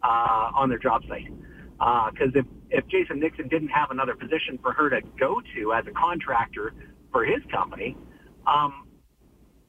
uh, 0.02 0.50
on 0.54 0.68
their 0.68 0.78
job 0.78 1.02
site. 1.08 1.28
Because 1.78 2.34
uh, 2.34 2.40
if 2.40 2.46
if 2.70 2.86
Jason 2.88 3.20
Nixon 3.20 3.48
didn't 3.48 3.68
have 3.68 3.90
another 3.90 4.14
position 4.14 4.58
for 4.62 4.72
her 4.72 4.90
to 4.90 5.00
go 5.18 5.40
to 5.54 5.72
as 5.72 5.86
a 5.86 5.92
contractor 5.92 6.72
for 7.10 7.24
his 7.24 7.42
company, 7.50 7.96
um, 8.46 8.86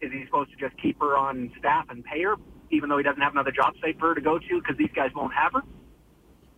is 0.02 0.12
he 0.12 0.26
supposed 0.26 0.52
to 0.52 0.58
just 0.58 0.80
keep 0.82 1.00
her 1.00 1.18
on 1.18 1.52
staff 1.60 1.86
and 1.90 2.04
pay 2.04 2.24
her, 2.24 2.36
even 2.72 2.90
though 2.90 2.98
he 2.98 3.04
doesn't 3.04 3.22
have 3.22 3.34
another 3.34 3.52
job 3.52 3.74
site 3.82 4.00
for 4.00 4.10
her 4.10 4.16
to 4.16 4.22
go 4.22 4.40
to 4.40 4.62
because 4.62 4.78
these 4.78 4.92
guys 4.96 5.12
won't 5.16 5.34
have 5.34 5.54
her? 5.54 5.62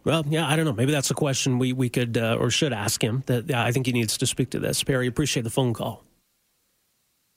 Well, 0.05 0.25
yeah, 0.27 0.47
I 0.47 0.55
don't 0.55 0.65
know. 0.65 0.73
Maybe 0.73 0.91
that's 0.91 1.11
a 1.11 1.15
question 1.15 1.59
we, 1.59 1.71
we 1.71 1.89
could 1.89 2.17
uh, 2.17 2.37
or 2.39 2.49
should 2.49 2.73
ask 2.73 3.01
him. 3.01 3.23
That 3.27 3.49
yeah, 3.49 3.63
I 3.63 3.71
think 3.71 3.85
he 3.85 3.93
needs 3.93 4.17
to 4.17 4.25
speak 4.25 4.49
to 4.51 4.59
this. 4.59 4.83
Perry, 4.83 5.07
appreciate 5.07 5.43
the 5.43 5.49
phone 5.49 5.73
call. 5.73 6.03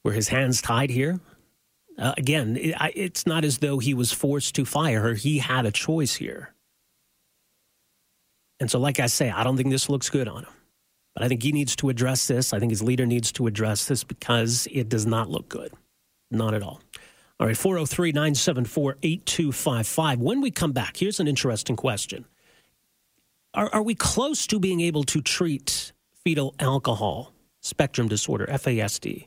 Were 0.05 0.13
his 0.13 0.29
hands 0.29 0.61
tied 0.61 0.91
here? 0.91 1.21
Uh, 1.99 2.15
again, 2.17 2.57
it, 2.57 2.75
I, 2.79 2.93
it's 2.95 3.27
not 3.27 3.45
as 3.45 3.59
though 3.59 3.79
he 3.79 3.95
was 3.95 4.13
forced 4.13 4.55
to 4.57 4.65
fire 4.65 5.01
her. 5.01 5.15
He 5.15 5.39
had 5.39 5.65
a 5.65 5.71
choice 5.71 6.17
here. 6.17 6.55
And 8.59 8.71
so, 8.71 8.79
like 8.79 9.01
I 9.01 9.07
say, 9.07 9.31
I 9.31 9.45
don't 9.45 9.57
think 9.57 9.71
this 9.71 9.89
looks 9.89 10.11
good 10.11 10.29
on 10.29 10.45
him. 10.45 10.53
But 11.15 11.25
I 11.25 11.29
think 11.29 11.43
he 11.43 11.53
needs 11.53 11.75
to 11.77 11.89
address 11.89 12.27
this. 12.27 12.53
I 12.53 12.59
think 12.59 12.71
his 12.71 12.83
leader 12.83 13.07
needs 13.07 13.33
to 13.33 13.47
address 13.47 13.87
this 13.87 14.05
because 14.05 14.69
it 14.71 14.89
does 14.89 15.07
not 15.07 15.31
look 15.31 15.49
good. 15.49 15.73
Not 16.31 16.55
at 16.55 16.63
all. 16.63 16.81
All 17.39 17.47
right, 17.47 17.57
403 17.57 18.13
974 18.13 18.97
8255. 19.03 20.21
When 20.21 20.41
we 20.41 20.51
come 20.51 20.73
back, 20.73 20.97
here's 20.97 21.21
an 21.21 21.29
interesting 21.29 21.77
question 21.77 22.25
are, 23.55 23.71
are 23.73 23.83
we 23.83 23.95
close 23.95 24.47
to 24.49 24.59
being 24.59 24.81
able 24.81 25.05
to 25.05 25.21
treat 25.21 25.93
fetal 26.25 26.55
alcohol 26.61 27.33
spectrum 27.61 28.09
disorder, 28.09 28.47
FASD? 28.47 29.27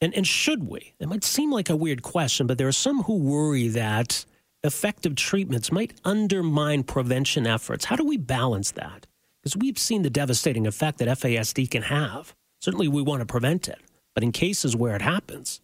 And, 0.00 0.12
and 0.14 0.26
should 0.26 0.68
we? 0.68 0.94
It 0.98 1.08
might 1.08 1.22
seem 1.22 1.52
like 1.52 1.70
a 1.70 1.76
weird 1.76 2.02
question, 2.02 2.48
but 2.48 2.58
there 2.58 2.66
are 2.66 2.72
some 2.72 3.04
who 3.04 3.18
worry 3.18 3.68
that 3.68 4.24
effective 4.64 5.14
treatments 5.14 5.70
might 5.70 5.94
undermine 6.04 6.82
prevention 6.82 7.46
efforts. 7.46 7.84
How 7.84 7.96
do 7.96 8.04
we 8.04 8.16
balance 8.16 8.72
that? 8.72 9.06
Because 9.40 9.56
we've 9.56 9.78
seen 9.78 10.02
the 10.02 10.10
devastating 10.10 10.66
effect 10.66 10.98
that 10.98 11.08
FASD 11.08 11.70
can 11.70 11.82
have. 11.82 12.34
Certainly, 12.60 12.88
we 12.88 13.02
want 13.02 13.20
to 13.20 13.26
prevent 13.26 13.68
it. 13.68 13.80
But 14.14 14.22
in 14.22 14.32
cases 14.32 14.76
where 14.76 14.94
it 14.94 15.02
happens, 15.02 15.60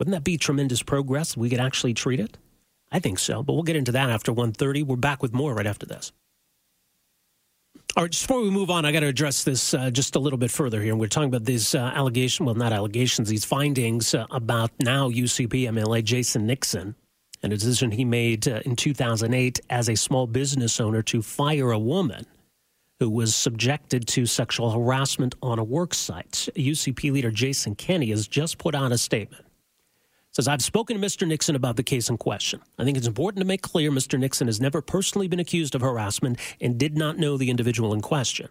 wouldn't 0.00 0.14
that 0.14 0.24
be 0.24 0.38
tremendous 0.38 0.82
progress? 0.82 1.36
We 1.36 1.50
could 1.50 1.60
actually 1.60 1.92
treat 1.92 2.20
it? 2.20 2.38
I 2.90 3.00
think 3.00 3.18
so. 3.18 3.42
But 3.42 3.52
we'll 3.52 3.64
get 3.64 3.76
into 3.76 3.92
that 3.92 4.08
after 4.08 4.32
1.30. 4.32 4.82
We're 4.82 4.96
back 4.96 5.22
with 5.22 5.34
more 5.34 5.52
right 5.52 5.66
after 5.66 5.84
this. 5.84 6.10
All 7.96 8.04
right, 8.04 8.10
just 8.10 8.26
before 8.26 8.40
we 8.40 8.50
move 8.50 8.70
on, 8.70 8.86
I 8.86 8.92
got 8.92 9.00
to 9.00 9.08
address 9.08 9.44
this 9.44 9.74
uh, 9.74 9.90
just 9.90 10.16
a 10.16 10.18
little 10.18 10.38
bit 10.38 10.50
further 10.50 10.80
here. 10.80 10.96
We're 10.96 11.08
talking 11.08 11.28
about 11.28 11.44
these 11.44 11.74
uh, 11.74 11.92
allegations, 11.94 12.46
well, 12.46 12.54
not 12.54 12.72
allegations, 12.72 13.28
these 13.28 13.44
findings 13.44 14.14
uh, 14.14 14.26
about 14.30 14.70
now 14.80 15.10
UCP 15.10 15.68
MLA 15.68 16.02
Jason 16.02 16.46
Nixon 16.46 16.94
and 17.42 17.52
a 17.52 17.56
decision 17.56 17.90
he 17.90 18.06
made 18.06 18.48
uh, 18.48 18.60
in 18.64 18.76
2008 18.76 19.60
as 19.68 19.90
a 19.90 19.96
small 19.96 20.26
business 20.26 20.80
owner 20.80 21.02
to 21.02 21.20
fire 21.20 21.72
a 21.72 21.78
woman 21.78 22.24
who 23.00 23.10
was 23.10 23.34
subjected 23.34 24.06
to 24.08 24.24
sexual 24.24 24.70
harassment 24.70 25.34
on 25.42 25.58
a 25.58 25.64
work 25.64 25.92
site. 25.92 26.48
UCP 26.56 27.12
leader 27.12 27.30
Jason 27.30 27.74
Kenney 27.74 28.10
has 28.10 28.26
just 28.26 28.56
put 28.56 28.74
out 28.74 28.92
a 28.92 28.98
statement 28.98 29.44
says, 30.32 30.48
I've 30.48 30.62
spoken 30.62 31.00
to 31.00 31.06
Mr. 31.06 31.26
Nixon 31.26 31.56
about 31.56 31.76
the 31.76 31.82
case 31.82 32.08
in 32.08 32.16
question. 32.16 32.60
I 32.78 32.84
think 32.84 32.96
it's 32.96 33.06
important 33.06 33.40
to 33.40 33.46
make 33.46 33.62
clear 33.62 33.90
Mr. 33.90 34.18
Nixon 34.18 34.46
has 34.46 34.60
never 34.60 34.80
personally 34.80 35.28
been 35.28 35.40
accused 35.40 35.74
of 35.74 35.80
harassment 35.80 36.38
and 36.60 36.78
did 36.78 36.96
not 36.96 37.18
know 37.18 37.36
the 37.36 37.50
individual 37.50 37.92
in 37.92 38.00
question. 38.00 38.48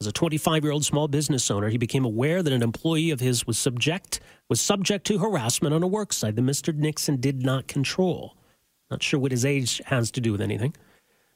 As 0.00 0.06
a 0.06 0.12
25 0.12 0.64
year 0.64 0.72
old 0.72 0.84
small 0.84 1.08
business 1.08 1.50
owner, 1.50 1.68
he 1.68 1.76
became 1.76 2.06
aware 2.06 2.42
that 2.42 2.52
an 2.52 2.62
employee 2.62 3.10
of 3.10 3.20
his 3.20 3.46
was 3.46 3.58
subject 3.58 4.20
was 4.48 4.60
subject 4.60 5.06
to 5.06 5.18
harassment 5.18 5.74
on 5.74 5.82
a 5.82 5.86
work 5.86 6.12
site 6.12 6.36
that 6.36 6.42
Mr. 6.42 6.74
Nixon 6.74 7.20
did 7.20 7.42
not 7.42 7.68
control. 7.68 8.34
Not 8.90 9.02
sure 9.02 9.20
what 9.20 9.30
his 9.30 9.44
age 9.44 9.80
has 9.86 10.10
to 10.12 10.20
do 10.20 10.32
with 10.32 10.40
anything. 10.40 10.74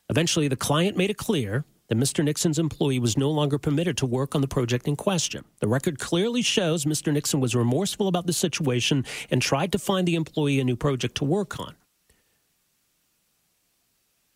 Eventually, 0.09 0.49
the 0.49 0.57
client 0.57 0.97
made 0.97 1.11
it 1.11 1.19
clear 1.19 1.65
that 1.88 1.99
Mr. 1.99 2.25
Nixon's 2.25 2.59
employee 2.59 2.99
was 2.99 3.17
no 3.17 3.31
longer 3.31 3.59
permitted 3.59 3.97
to 3.99 4.07
work 4.07 4.35
on 4.35 4.41
the 4.41 4.49
project 4.49 4.88
in 4.88 4.97
question. 4.97 5.45
The 5.61 5.69
record 5.69 5.99
clearly 5.99 6.43
shows 6.43 6.85
Mr. 6.85 7.12
Nixon 7.12 7.41
was 7.41 7.55
remorseful 7.55 8.09
about 8.09 8.26
the 8.26 8.33
situation 8.33 9.05
and 9.31 9.43
tried 9.43 9.73
to 9.73 9.79
find 9.79 10.09
the 10.09 10.14
employee 10.14 10.61
a 10.61 10.64
new 10.64 10.76
project 10.76 11.17
to 11.17 11.25
work 11.25 11.61
on. 11.61 11.75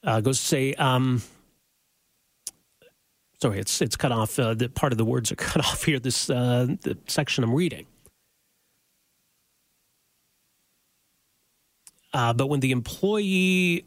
Uh, 0.05 0.21
goes 0.21 0.38
to 0.38 0.47
say, 0.47 0.75
um, 0.75 1.23
sorry, 3.40 3.59
it's 3.59 3.83
it's 3.83 3.97
cut 3.97 4.12
off. 4.12 4.38
Uh, 4.38 4.55
the 4.55 4.69
part 4.69 4.93
of 4.93 4.99
the 4.99 5.05
words 5.05 5.33
are 5.33 5.37
cut 5.50 5.64
off 5.64 5.85
here. 5.85 5.99
This 5.99 6.31
uh, 6.31 6.67
the 6.83 6.97
section 7.07 7.43
I'm 7.45 7.55
reading. 7.55 7.87
Uh, 12.12 12.33
but 12.33 12.47
when 12.49 12.61
the 12.61 12.71
employee 12.71 13.85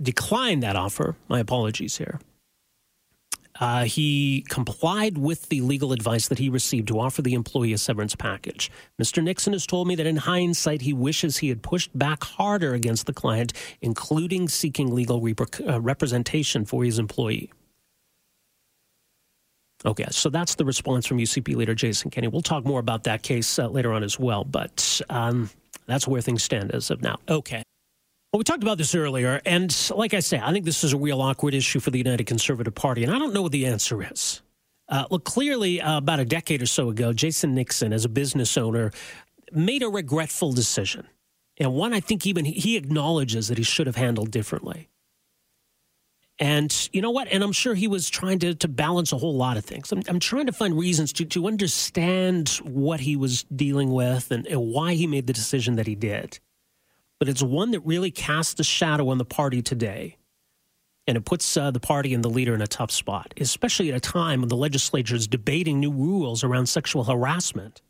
declined 0.00 0.62
that 0.62 0.76
offer, 0.76 1.16
my 1.28 1.40
apologies 1.40 1.96
here. 1.96 2.20
Uh, 3.60 3.84
he 3.84 4.44
complied 4.48 5.16
with 5.16 5.48
the 5.48 5.60
legal 5.60 5.92
advice 5.92 6.28
that 6.28 6.38
he 6.38 6.48
received 6.48 6.88
to 6.88 6.98
offer 6.98 7.22
the 7.22 7.34
employee 7.34 7.72
a 7.72 7.78
severance 7.78 8.16
package. 8.16 8.70
Mr. 9.00 9.22
Nixon 9.22 9.52
has 9.52 9.66
told 9.66 9.86
me 9.86 9.94
that 9.94 10.06
in 10.06 10.16
hindsight, 10.16 10.80
he 10.82 10.92
wishes 10.92 11.36
he 11.36 11.48
had 11.48 11.62
pushed 11.62 11.96
back 11.96 12.24
harder 12.24 12.74
against 12.74 13.06
the 13.06 13.12
client, 13.12 13.52
including 13.80 14.48
seeking 14.48 14.92
legal 14.92 15.24
uh, 15.68 15.80
representation 15.80 16.64
for 16.64 16.84
his 16.84 16.98
employee. 16.98 17.52
Okay, 19.86 20.06
so 20.10 20.30
that's 20.30 20.54
the 20.54 20.64
response 20.64 21.06
from 21.06 21.18
UCP 21.18 21.54
leader 21.54 21.74
Jason 21.74 22.10
Kenney. 22.10 22.28
We'll 22.28 22.42
talk 22.42 22.64
more 22.64 22.80
about 22.80 23.04
that 23.04 23.22
case 23.22 23.58
uh, 23.58 23.68
later 23.68 23.92
on 23.92 24.02
as 24.02 24.18
well, 24.18 24.42
but 24.42 25.00
um, 25.10 25.50
that's 25.86 26.08
where 26.08 26.22
things 26.22 26.42
stand 26.42 26.72
as 26.72 26.90
of 26.90 27.02
now. 27.02 27.18
Okay. 27.28 27.62
Well, 28.34 28.40
we 28.40 28.44
talked 28.44 28.64
about 28.64 28.78
this 28.78 28.96
earlier, 28.96 29.40
and 29.46 29.72
like 29.94 30.12
I 30.12 30.18
say, 30.18 30.40
I 30.42 30.50
think 30.50 30.64
this 30.64 30.82
is 30.82 30.92
a 30.92 30.96
real 30.96 31.22
awkward 31.22 31.54
issue 31.54 31.78
for 31.78 31.92
the 31.92 31.98
United 31.98 32.26
Conservative 32.26 32.74
Party, 32.74 33.04
and 33.04 33.12
I 33.12 33.18
don't 33.20 33.32
know 33.32 33.42
what 33.42 33.52
the 33.52 33.64
answer 33.66 34.02
is. 34.02 34.42
Uh, 34.88 35.04
look, 35.08 35.22
clearly, 35.24 35.80
uh, 35.80 35.98
about 35.98 36.18
a 36.18 36.24
decade 36.24 36.60
or 36.60 36.66
so 36.66 36.88
ago, 36.88 37.12
Jason 37.12 37.54
Nixon, 37.54 37.92
as 37.92 38.04
a 38.04 38.08
business 38.08 38.58
owner, 38.58 38.90
made 39.52 39.84
a 39.84 39.88
regretful 39.88 40.52
decision, 40.52 41.06
and 41.58 41.74
one 41.74 41.92
I 41.92 42.00
think 42.00 42.26
even 42.26 42.44
he 42.44 42.76
acknowledges 42.76 43.46
that 43.46 43.56
he 43.56 43.62
should 43.62 43.86
have 43.86 43.94
handled 43.94 44.32
differently. 44.32 44.88
And 46.40 46.88
you 46.92 47.02
know 47.02 47.12
what? 47.12 47.28
And 47.28 47.44
I'm 47.44 47.52
sure 47.52 47.76
he 47.76 47.86
was 47.86 48.10
trying 48.10 48.40
to, 48.40 48.52
to 48.56 48.66
balance 48.66 49.12
a 49.12 49.16
whole 49.16 49.36
lot 49.36 49.56
of 49.56 49.64
things. 49.64 49.92
I'm, 49.92 50.02
I'm 50.08 50.18
trying 50.18 50.46
to 50.46 50.52
find 50.52 50.76
reasons 50.76 51.12
to, 51.12 51.24
to 51.26 51.46
understand 51.46 52.48
what 52.64 52.98
he 52.98 53.14
was 53.14 53.44
dealing 53.44 53.92
with 53.92 54.32
and, 54.32 54.44
and 54.48 54.60
why 54.60 54.94
he 54.94 55.06
made 55.06 55.28
the 55.28 55.32
decision 55.32 55.76
that 55.76 55.86
he 55.86 55.94
did 55.94 56.40
but 57.18 57.28
it's 57.28 57.42
one 57.42 57.70
that 57.72 57.80
really 57.80 58.10
casts 58.10 58.58
a 58.60 58.64
shadow 58.64 59.08
on 59.08 59.18
the 59.18 59.24
party 59.24 59.62
today. 59.62 60.16
And 61.06 61.16
it 61.18 61.24
puts 61.24 61.56
uh, 61.56 61.70
the 61.70 61.80
party 61.80 62.14
and 62.14 62.24
the 62.24 62.30
leader 62.30 62.54
in 62.54 62.62
a 62.62 62.66
tough 62.66 62.90
spot, 62.90 63.34
especially 63.36 63.90
at 63.90 63.96
a 63.96 64.00
time 64.00 64.40
when 64.40 64.48
the 64.48 64.56
legislature 64.56 65.14
is 65.14 65.26
debating 65.28 65.78
new 65.78 65.92
rules 65.92 66.42
around 66.42 66.66
sexual 66.66 67.04
harassment 67.04 67.82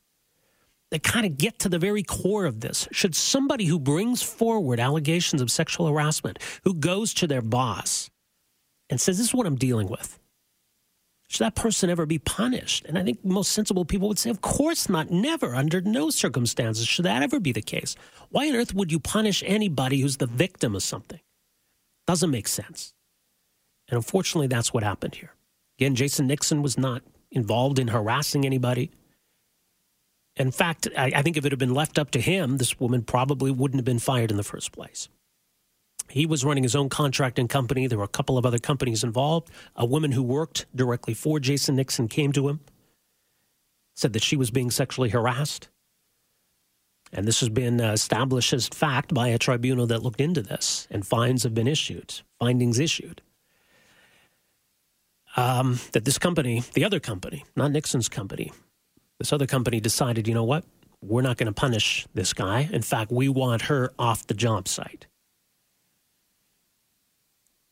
that 0.91 1.03
kind 1.03 1.27
of 1.27 1.37
get 1.37 1.59
to 1.61 1.69
the 1.69 1.79
very 1.79 2.03
core 2.03 2.45
of 2.45 2.61
this. 2.61 2.89
Should 2.93 3.15
somebody 3.15 3.67
who 3.67 3.79
brings 3.79 4.23
forward 4.23 4.79
allegations 4.79 5.43
of 5.43 5.51
sexual 5.51 5.89
harassment, 5.89 6.39
who 6.65 6.75
goes 6.75 7.15
to 7.15 7.27
their 7.27 7.43
boss 7.43 8.11
and 8.91 9.01
says, 9.01 9.19
This 9.19 9.29
is 9.29 9.35
what 9.35 9.47
I'm 9.47 9.57
dealing 9.57 9.89
with, 9.89 10.19
should 11.29 11.45
that 11.45 11.55
person 11.55 11.91
ever 11.91 12.07
be 12.07 12.19
punished? 12.19 12.85
And 12.85 12.99
I 12.99 13.03
think 13.03 13.25
most 13.25 13.53
sensible 13.53 13.85
people 13.85 14.09
would 14.09 14.19
say, 14.19 14.31
of 14.31 14.41
course 14.41 14.89
not, 14.89 15.11
never, 15.11 15.55
under 15.55 15.81
no 15.81 16.11
circumstances 16.11 16.87
should 16.87 17.05
that 17.07 17.23
ever 17.23 17.41
be 17.41 17.53
the 17.53 17.63
case. 17.63 17.97
Why 18.29 18.49
on 18.49 18.55
earth 18.55 18.75
would 18.75 18.93
you 18.93 19.01
punish 19.01 19.43
anybody 19.47 20.01
who's 20.01 20.19
the 20.19 20.27
victim 20.27 20.75
of 20.77 20.83
something? 20.83 21.21
Doesn't 22.07 22.31
make 22.31 22.49
sense. 22.49 22.95
And 23.89 23.97
unfortunately, 23.97 24.47
that's 24.47 24.73
what 24.73 24.83
happened 24.83 25.17
here. 25.17 25.33
Again, 25.79 25.95
Jason 25.95 26.27
Nixon 26.27 26.63
was 26.63 26.79
not 26.79 27.03
involved 27.31 27.79
in 27.79 27.89
harassing 27.89 28.45
anybody. 28.47 28.91
In 30.37 30.51
fact, 30.51 30.89
I, 30.97 31.13
I 31.17 31.23
think 31.23 31.37
if 31.37 31.45
it 31.45 31.53
had 31.53 31.59
been 31.59 31.75
left 31.75 31.99
up 31.99 32.11
to 32.13 32.21
him, 32.21 32.59
this 32.59 32.79
woman 32.81 33.03
probably 33.03 33.51
wouldn't 33.51 33.79
have 33.79 33.85
been 33.85 33.99
fired 33.99 34.31
in 34.31 34.37
the 34.37 34.43
first 34.43 34.73
place. 34.73 35.09
He 36.09 36.27
was 36.27 36.45
running 36.45 36.63
his 36.63 36.77
own 36.77 36.89
contracting 36.89 37.49
company. 37.49 37.87
There 37.87 37.99
were 37.99 38.05
a 38.05 38.09
couple 38.09 38.39
of 38.39 38.47
other 38.47 38.59
companies 38.59 39.03
involved. 39.03 39.51
A 39.77 39.87
woman 39.87 40.13
who 40.13 40.23
worked 40.23 40.67
directly 40.75 41.15
for 41.15 41.41
Jason 41.41 41.77
Nixon 41.77 42.09
came 42.09 42.33
to 42.33 42.49
him, 42.49 42.61
said 43.95 44.13
that 44.13 44.23
she 44.23 44.37
was 44.37 44.51
being 44.51 44.71
sexually 44.71 45.11
harassed. 45.11 45.69
And 47.13 47.27
this 47.27 47.41
has 47.41 47.49
been 47.49 47.81
established 47.81 48.53
as 48.53 48.69
fact 48.69 49.15
by 49.15 49.29
a 49.29 49.39
tribunal 49.39 49.87
that 49.87 50.03
looked 50.03 50.21
into 50.21 50.43
this, 50.43 50.89
and 50.91 51.07
fines 51.07 51.45
have 51.45 51.55
been 51.55 51.69
issued, 51.69 52.23
findings 52.39 52.79
issued. 52.79 53.23
Um, 55.37 55.81
that 55.93 56.05
this 56.05 56.19
company, 56.19 56.63
the 56.75 56.85
other 56.85 57.01
company, 57.01 57.45
not 57.57 57.73
Nixon's 57.73 58.09
company, 58.09 58.53
this 59.19 59.33
other 59.33 59.47
company 59.47 59.81
decided, 59.81 60.29
you 60.29 60.35
know 60.35 60.45
what? 60.45 60.65
We're 61.03 61.23
not 61.23 61.37
going 61.37 61.47
to 61.47 61.53
punish 61.53 62.07
this 62.15 62.33
guy. 62.33 62.69
In 62.73 62.83
fact, 62.83 63.11
we 63.11 63.29
want 63.29 63.63
her 63.63 63.93
off 63.99 64.27
the 64.27 64.35
job 64.35 64.69
site. 64.69 65.07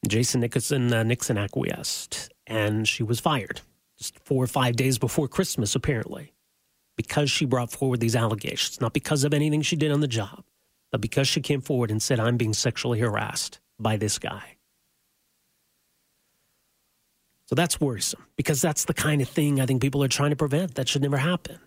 Jason 0.08 0.40
Nicholson, 0.40 0.92
uh, 0.92 1.02
Nixon 1.02 1.38
acquiesced, 1.38 2.32
and 2.46 2.88
she 2.88 3.02
was 3.02 3.20
fired 3.20 3.60
just 3.98 4.18
four 4.20 4.42
or 4.42 4.48
five 4.48 4.74
days 4.74 4.98
before 4.98 5.28
Christmas, 5.28 5.74
apparently, 5.74 6.32
because 6.96 7.30
she 7.30 7.44
brought 7.44 7.70
forward 7.70 8.00
these 8.00 8.16
allegations, 8.16 8.80
not 8.80 8.92
because 8.92 9.22
of 9.22 9.32
anything 9.32 9.62
she 9.62 9.76
did 9.76 9.92
on 9.92 10.00
the 10.00 10.08
job, 10.08 10.42
but 10.90 11.00
because 11.00 11.28
she 11.28 11.40
came 11.40 11.60
forward 11.60 11.90
and 11.90 12.02
said, 12.02 12.18
I'm 12.18 12.36
being 12.36 12.52
sexually 12.52 12.98
harassed 12.98 13.60
by 13.78 13.96
this 13.96 14.18
guy. 14.18 14.56
So 17.46 17.54
that's 17.54 17.80
worrisome 17.80 18.26
because 18.36 18.60
that's 18.60 18.86
the 18.86 18.94
kind 18.94 19.20
of 19.20 19.28
thing 19.28 19.60
I 19.60 19.66
think 19.66 19.82
people 19.82 20.02
are 20.02 20.08
trying 20.08 20.30
to 20.30 20.36
prevent. 20.36 20.74
That 20.74 20.88
should 20.88 21.02
never 21.02 21.18
happen. 21.18 21.58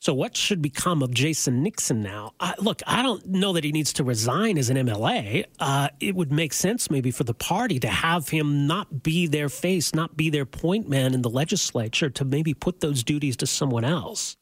So, 0.00 0.14
what 0.14 0.34
should 0.34 0.62
become 0.62 1.02
of 1.02 1.12
Jason 1.12 1.62
Nixon 1.62 2.02
now? 2.02 2.32
Uh, 2.40 2.54
look, 2.58 2.80
I 2.86 3.02
don't 3.02 3.26
know 3.26 3.52
that 3.52 3.64
he 3.64 3.70
needs 3.70 3.92
to 3.94 4.04
resign 4.04 4.56
as 4.56 4.70
an 4.70 4.78
MLA. 4.78 5.44
Uh, 5.58 5.90
it 6.00 6.14
would 6.14 6.32
make 6.32 6.54
sense 6.54 6.90
maybe 6.90 7.10
for 7.10 7.24
the 7.24 7.34
party 7.34 7.78
to 7.80 7.88
have 7.88 8.30
him 8.30 8.66
not 8.66 9.02
be 9.02 9.26
their 9.26 9.50
face, 9.50 9.94
not 9.94 10.16
be 10.16 10.30
their 10.30 10.46
point 10.46 10.88
man 10.88 11.12
in 11.12 11.20
the 11.20 11.28
legislature, 11.28 12.08
to 12.08 12.24
maybe 12.24 12.54
put 12.54 12.80
those 12.80 13.04
duties 13.04 13.36
to 13.36 13.46
someone 13.46 13.84
else. 13.84 14.38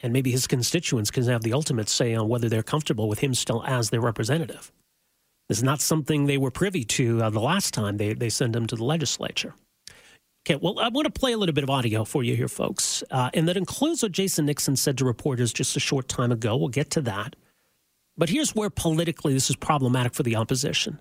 And 0.00 0.10
maybe 0.10 0.30
his 0.30 0.46
constituents 0.46 1.10
can 1.10 1.24
have 1.24 1.42
the 1.42 1.52
ultimate 1.52 1.90
say 1.90 2.14
on 2.14 2.30
whether 2.30 2.48
they're 2.48 2.62
comfortable 2.62 3.10
with 3.10 3.18
him 3.18 3.34
still 3.34 3.62
as 3.66 3.90
their 3.90 4.00
representative. 4.00 4.72
This 5.50 5.58
is 5.58 5.64
not 5.64 5.82
something 5.82 6.24
they 6.24 6.38
were 6.38 6.50
privy 6.50 6.84
to 6.84 7.22
uh, 7.22 7.28
the 7.28 7.40
last 7.40 7.74
time 7.74 7.98
they, 7.98 8.14
they 8.14 8.30
sent 8.30 8.56
him 8.56 8.66
to 8.68 8.76
the 8.76 8.84
legislature. 8.84 9.54
Okay, 10.44 10.58
well, 10.60 10.80
I 10.80 10.88
want 10.88 11.04
to 11.04 11.20
play 11.20 11.32
a 11.32 11.38
little 11.38 11.52
bit 11.52 11.62
of 11.62 11.70
audio 11.70 12.04
for 12.04 12.24
you 12.24 12.34
here, 12.34 12.48
folks. 12.48 13.04
Uh, 13.12 13.30
and 13.32 13.46
that 13.46 13.56
includes 13.56 14.02
what 14.02 14.10
Jason 14.10 14.46
Nixon 14.46 14.74
said 14.74 14.98
to 14.98 15.04
reporters 15.04 15.52
just 15.52 15.76
a 15.76 15.80
short 15.80 16.08
time 16.08 16.32
ago. 16.32 16.56
We'll 16.56 16.68
get 16.68 16.90
to 16.90 17.00
that. 17.02 17.36
But 18.16 18.28
here's 18.28 18.54
where 18.54 18.68
politically 18.68 19.34
this 19.34 19.50
is 19.50 19.56
problematic 19.56 20.14
for 20.14 20.24
the 20.24 20.34
opposition. 20.34 20.98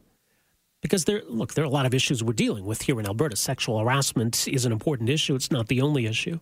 Because 0.84 1.06
there, 1.06 1.24
look, 1.28 1.56
there 1.56 1.64
are 1.64 1.68
a 1.68 1.72
lot 1.72 1.88
of 1.88 1.94
issues 1.94 2.24
we're 2.24 2.34
dealing 2.34 2.66
with 2.66 2.84
here 2.84 3.00
in 3.00 3.08
Alberta. 3.08 3.36
Sexual 3.36 3.80
harassment 3.80 4.48
is 4.48 4.66
an 4.66 4.72
important 4.72 5.10
issue. 5.10 5.34
It's 5.34 5.52
not 5.52 5.68
the 5.68 5.82
only 5.82 6.06
issue. 6.06 6.40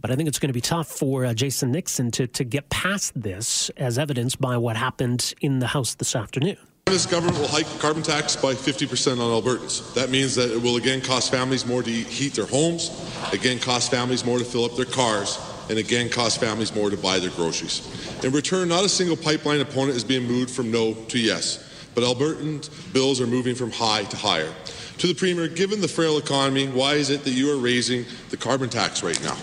But 0.00 0.10
I 0.10 0.16
think 0.16 0.28
it's 0.28 0.38
going 0.38 0.50
to 0.50 0.54
be 0.54 0.60
tough 0.60 0.88
for 0.88 1.26
uh, 1.26 1.34
Jason 1.34 1.72
Nixon 1.72 2.10
to, 2.12 2.26
to 2.28 2.44
get 2.44 2.70
past 2.70 3.12
this, 3.20 3.68
as 3.76 3.98
evidenced 3.98 4.40
by 4.40 4.56
what 4.56 4.76
happened 4.76 5.34
in 5.40 5.58
the 5.58 5.66
House 5.66 5.94
this 5.94 6.16
afternoon. 6.16 6.58
This 6.88 7.04
government 7.04 7.38
will 7.38 7.48
hike 7.48 7.66
the 7.66 7.78
carbon 7.78 8.02
tax 8.02 8.34
by 8.34 8.54
50% 8.54 9.20
on 9.20 9.42
Albertans. 9.42 9.94
That 9.94 10.10
means 10.10 10.34
that 10.34 10.50
it 10.50 10.60
will 10.60 10.76
again 10.78 11.00
cost 11.00 11.30
families 11.30 11.64
more 11.64 11.82
to 11.82 11.90
heat 11.90 12.34
their 12.34 12.46
homes, 12.46 12.90
again 13.32 13.60
cost 13.60 13.90
families 13.90 14.24
more 14.24 14.38
to 14.38 14.44
fill 14.44 14.64
up 14.64 14.74
their 14.74 14.84
cars, 14.84 15.38
and 15.68 15.78
again 15.78 16.08
cost 16.08 16.40
families 16.40 16.74
more 16.74 16.90
to 16.90 16.96
buy 16.96 17.20
their 17.20 17.30
groceries. 17.30 17.86
In 18.24 18.32
return, 18.32 18.68
not 18.68 18.84
a 18.84 18.88
single 18.88 19.16
pipeline 19.16 19.60
opponent 19.60 19.96
is 19.96 20.02
being 20.02 20.26
moved 20.26 20.50
from 20.50 20.72
no 20.72 20.94
to 20.94 21.18
yes, 21.20 21.62
but 21.94 22.02
Albertans' 22.02 22.68
bills 22.92 23.20
are 23.20 23.28
moving 23.28 23.54
from 23.54 23.70
high 23.70 24.02
to 24.04 24.16
higher. 24.16 24.52
To 24.98 25.06
the 25.06 25.14
Premier, 25.14 25.46
given 25.46 25.80
the 25.80 25.88
frail 25.88 26.18
economy, 26.18 26.66
why 26.66 26.94
is 26.94 27.10
it 27.10 27.22
that 27.22 27.32
you 27.32 27.52
are 27.52 27.58
raising 27.58 28.06
the 28.30 28.36
carbon 28.36 28.70
tax 28.70 29.04
right 29.04 29.22
now? 29.22 29.36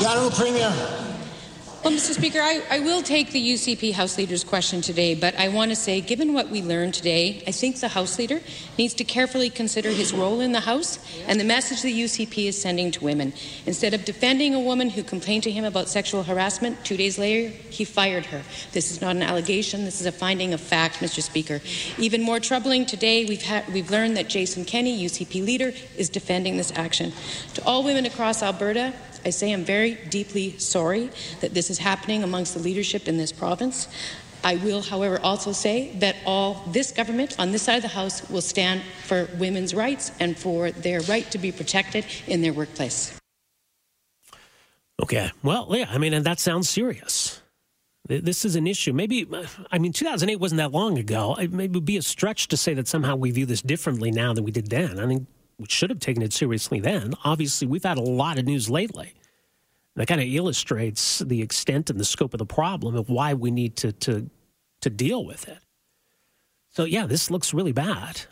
The 0.00 0.06
Honourable 0.06 0.36
Premier. 0.36 1.03
Well, 1.84 1.92
Mr. 1.92 2.14
Speaker, 2.14 2.38
I, 2.40 2.62
I, 2.70 2.78
will 2.80 3.02
take 3.02 3.32
the 3.32 3.52
UCP 3.52 3.92
House 3.92 4.16
Leader's 4.16 4.42
question 4.42 4.80
today, 4.80 5.14
but 5.14 5.38
I 5.38 5.48
want 5.48 5.70
to 5.70 5.76
say, 5.76 6.00
given 6.00 6.32
what 6.32 6.48
we 6.48 6.62
learned 6.62 6.94
today, 6.94 7.44
I 7.46 7.50
think 7.50 7.78
the 7.78 7.88
House 7.88 8.18
Leader 8.18 8.40
needs 8.78 8.94
to 8.94 9.04
carefully 9.04 9.50
consider 9.50 9.90
his 9.90 10.14
role 10.14 10.40
in 10.40 10.52
the 10.52 10.60
House 10.60 10.98
and 11.28 11.38
the 11.38 11.44
message 11.44 11.82
the 11.82 11.92
UCP 11.92 12.46
is 12.46 12.58
sending 12.58 12.90
to 12.92 13.04
women. 13.04 13.34
Instead 13.66 13.92
of 13.92 14.06
defending 14.06 14.54
a 14.54 14.60
woman 14.60 14.88
who 14.88 15.02
complained 15.02 15.42
to 15.42 15.50
him 15.50 15.66
about 15.66 15.90
sexual 15.90 16.22
harassment, 16.22 16.82
two 16.86 16.96
days 16.96 17.18
later, 17.18 17.50
he 17.50 17.84
fired 17.84 18.24
her. 18.24 18.40
This 18.72 18.90
is 18.90 19.02
not 19.02 19.14
an 19.14 19.22
allegation, 19.22 19.84
this 19.84 20.00
is 20.00 20.06
a 20.06 20.12
finding 20.12 20.54
of 20.54 20.62
fact, 20.62 21.00
Mr. 21.00 21.20
Speaker. 21.20 21.60
Even 21.98 22.22
more 22.22 22.40
troubling 22.40 22.86
today, 22.86 23.26
we've, 23.26 23.46
we've 23.74 23.90
learned 23.90 24.16
that 24.16 24.30
Jason 24.30 24.64
Kenney, 24.64 25.04
UCP 25.04 25.44
leader, 25.44 25.74
is 25.98 26.08
defending 26.08 26.56
this 26.56 26.72
action. 26.76 27.12
To 27.52 27.64
all 27.66 27.84
women 27.84 28.06
across 28.06 28.42
Alberta, 28.42 28.94
I 29.24 29.30
say 29.30 29.52
I'm 29.52 29.64
very 29.64 29.94
deeply 30.10 30.58
sorry 30.58 31.10
that 31.40 31.54
this 31.54 31.70
is 31.70 31.78
happening 31.78 32.22
amongst 32.22 32.54
the 32.54 32.60
leadership 32.60 33.08
in 33.08 33.16
this 33.16 33.32
province. 33.32 33.88
I 34.44 34.56
will, 34.56 34.82
however, 34.82 35.18
also 35.22 35.52
say 35.52 35.96
that 36.00 36.16
all 36.26 36.62
this 36.68 36.92
government 36.92 37.36
on 37.38 37.50
this 37.50 37.62
side 37.62 37.76
of 37.76 37.82
the 37.82 37.88
House 37.88 38.28
will 38.28 38.42
stand 38.42 38.82
for 39.04 39.28
women's 39.38 39.74
rights 39.74 40.12
and 40.20 40.36
for 40.36 40.70
their 40.70 41.00
right 41.02 41.30
to 41.30 41.38
be 41.38 41.50
protected 41.50 42.04
in 42.26 42.42
their 42.42 42.52
workplace. 42.52 43.18
Okay. 45.02 45.30
Well, 45.42 45.68
yeah, 45.70 45.86
I 45.88 45.96
mean, 45.96 46.12
and 46.12 46.26
that 46.26 46.40
sounds 46.40 46.68
serious. 46.68 47.40
This 48.06 48.44
is 48.44 48.54
an 48.54 48.66
issue. 48.66 48.92
Maybe, 48.92 49.26
I 49.72 49.78
mean, 49.78 49.94
2008 49.94 50.36
wasn't 50.36 50.58
that 50.58 50.72
long 50.72 50.98
ago. 50.98 51.36
It 51.36 51.50
would 51.50 51.86
be 51.86 51.96
a 51.96 52.02
stretch 52.02 52.48
to 52.48 52.56
say 52.58 52.74
that 52.74 52.86
somehow 52.86 53.16
we 53.16 53.30
view 53.30 53.46
this 53.46 53.62
differently 53.62 54.10
now 54.10 54.34
than 54.34 54.44
we 54.44 54.50
did 54.50 54.68
then. 54.68 55.00
I 55.00 55.06
think 55.06 55.26
we 55.58 55.66
should 55.68 55.90
have 55.90 56.00
taken 56.00 56.22
it 56.22 56.32
seriously 56.32 56.80
then. 56.80 57.14
Obviously, 57.24 57.66
we've 57.66 57.84
had 57.84 57.98
a 57.98 58.02
lot 58.02 58.38
of 58.38 58.44
news 58.44 58.68
lately. 58.68 59.14
That 59.96 60.08
kind 60.08 60.20
of 60.20 60.26
illustrates 60.26 61.20
the 61.20 61.40
extent 61.40 61.90
and 61.90 62.00
the 62.00 62.04
scope 62.04 62.34
of 62.34 62.38
the 62.38 62.46
problem 62.46 62.96
of 62.96 63.08
why 63.08 63.34
we 63.34 63.50
need 63.50 63.76
to, 63.76 63.92
to, 63.92 64.28
to 64.80 64.90
deal 64.90 65.24
with 65.24 65.48
it. 65.48 65.58
So, 66.70 66.84
yeah, 66.84 67.06
this 67.06 67.30
looks 67.30 67.54
really 67.54 67.72
bad. 67.72 68.22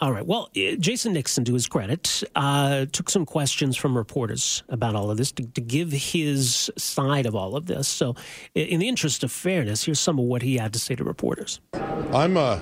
All 0.00 0.12
right. 0.12 0.26
Well, 0.26 0.48
eh, 0.56 0.76
Jason 0.78 1.12
Nixon, 1.12 1.44
to 1.44 1.52
his 1.52 1.68
credit, 1.68 2.24
uh, 2.34 2.86
took 2.90 3.10
some 3.10 3.26
questions 3.26 3.76
from 3.76 3.94
reporters 3.94 4.62
about 4.70 4.94
all 4.94 5.10
of 5.10 5.18
this 5.18 5.30
to, 5.32 5.46
to, 5.46 5.60
give 5.60 5.92
his 5.92 6.70
side 6.78 7.26
of 7.26 7.36
all 7.36 7.54
of 7.54 7.66
this. 7.66 7.86
So, 7.86 8.16
in 8.54 8.80
the 8.80 8.88
interest 8.88 9.22
of 9.24 9.30
fairness, 9.30 9.84
here's 9.84 10.00
some 10.00 10.18
of 10.18 10.24
what 10.24 10.40
he 10.40 10.56
had 10.56 10.72
to 10.72 10.78
say 10.78 10.94
to 10.94 11.04
reporters. 11.04 11.60
I'm 12.14 12.38
uh, 12.38 12.60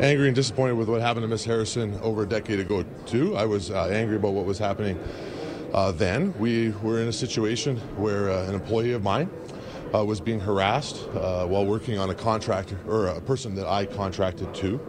angry 0.00 0.28
and 0.28 0.34
disappointed 0.34 0.78
with 0.78 0.88
what 0.88 1.02
happened 1.02 1.24
to 1.24 1.28
Miss 1.28 1.44
Harrison 1.44 1.92
over 2.00 2.22
a 2.22 2.26
decade 2.26 2.58
ago, 2.58 2.82
too. 3.04 3.36
I 3.36 3.44
was 3.44 3.70
uh, 3.70 3.88
angry 3.88 4.16
about 4.16 4.32
what 4.32 4.46
was 4.46 4.58
happening 4.58 4.98
uh, 5.74 5.92
then. 5.92 6.32
We 6.38 6.70
were 6.82 7.02
in 7.02 7.08
a 7.08 7.12
situation 7.12 7.76
where 7.98 8.30
uh, 8.30 8.48
an 8.48 8.54
employee 8.54 8.92
of 8.92 9.02
mine 9.02 9.28
uh, 9.94 10.04
was 10.04 10.20
being 10.20 10.40
harassed 10.40 11.06
uh, 11.14 11.46
while 11.46 11.66
working 11.66 11.98
on 11.98 12.08
a 12.08 12.14
contractor 12.14 12.78
or 12.86 13.08
a 13.08 13.20
person 13.20 13.54
that 13.56 13.66
I 13.66 13.84
contracted 13.84 14.54
to 14.56 14.80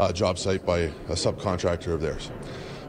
a 0.00 0.12
job 0.12 0.38
site 0.38 0.64
by 0.64 0.78
a 0.78 0.90
subcontractor 1.10 1.88
of 1.92 2.00
theirs. 2.00 2.28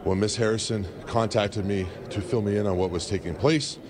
When 0.03 0.19
Miss 0.19 0.35
Harrison 0.35 0.85
contacted 1.05 1.65
me 1.65 1.87
to 2.09 2.21
fill 2.21 2.41
me 2.41 2.57
in 2.57 2.67
on 2.67 2.77
what 2.77 2.89
was 2.91 3.07
taking 3.07 3.35
place, 3.35 3.77
uh, 3.77 3.82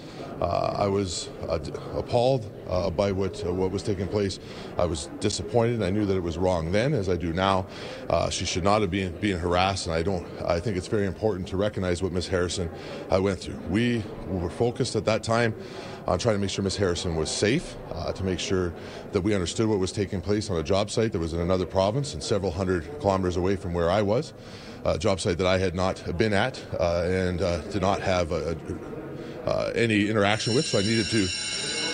I 0.44 0.88
was 0.88 1.30
uh, 1.48 1.60
appalled 1.96 2.52
uh, 2.68 2.90
by 2.90 3.12
what 3.12 3.46
uh, 3.46 3.54
what 3.54 3.72
was 3.72 3.84
taking 3.84 4.08
place. 4.08 4.40
I 4.78 4.86
was 4.86 5.10
disappointed. 5.20 5.82
I 5.82 5.90
knew 5.90 6.06
that 6.06 6.16
it 6.16 6.24
was 6.24 6.38
wrong 6.38 6.72
then, 6.72 6.94
as 6.94 7.10
I 7.10 7.16
do 7.16 7.34
now. 7.34 7.68
Uh, 8.10 8.30
she 8.30 8.46
should 8.46 8.64
not 8.64 8.82
have 8.82 8.92
been 8.92 9.16
being 9.18 9.38
harassed, 9.38 9.88
and 9.88 9.96
I 9.96 10.04
don't. 10.04 10.28
I 10.46 10.60
think 10.60 10.78
it's 10.78 10.88
very 10.88 11.06
important 11.06 11.48
to 11.50 11.58
recognize 11.58 12.04
what 12.04 12.12
Miss 12.12 12.28
Harrison 12.28 12.70
uh, 13.14 13.22
went 13.22 13.40
through. 13.40 13.60
We 13.70 14.04
were 14.28 14.50
focused 14.50 14.96
at 14.96 15.06
that 15.06 15.24
time 15.24 15.56
on 16.08 16.20
trying 16.20 16.36
to 16.36 16.40
make 16.40 16.50
sure 16.50 16.64
Miss 16.64 16.76
Harrison 16.76 17.16
was 17.16 17.32
safe, 17.32 17.78
to 18.14 18.24
make 18.26 18.40
sure 18.40 18.74
that 19.14 19.22
we 19.22 19.34
understood 19.34 19.70
what 19.70 19.80
was 19.80 19.94
taking 19.94 20.20
place 20.20 20.50
on 20.50 20.58
a 20.58 20.64
job 20.64 20.92
site 20.92 21.14
that 21.14 21.20
was 21.20 21.32
in 21.32 21.40
another 21.40 21.66
province 21.66 22.14
and 22.14 22.22
several 22.22 22.52
hundred 22.52 23.00
kilometers 23.00 23.38
away 23.38 23.56
from 23.56 23.74
where 23.74 23.90
I 23.90 24.02
was. 24.02 24.34
A 24.84 24.98
job 25.00 25.22
site 25.22 25.38
that 25.38 25.48
I 25.48 25.58
had 25.60 25.76
not 25.76 26.18
been 26.18 26.34
at 26.34 26.62
and 26.78 27.40
did 27.40 27.82
not 27.82 28.02
have 28.02 28.34
a, 28.34 28.52
a 28.52 29.03
uh, 29.46 29.72
any 29.76 30.10
interaction 30.10 30.56
with, 30.56 30.66
so 30.66 30.80
I 30.80 30.82
needed 30.82 31.08
to 31.08 31.28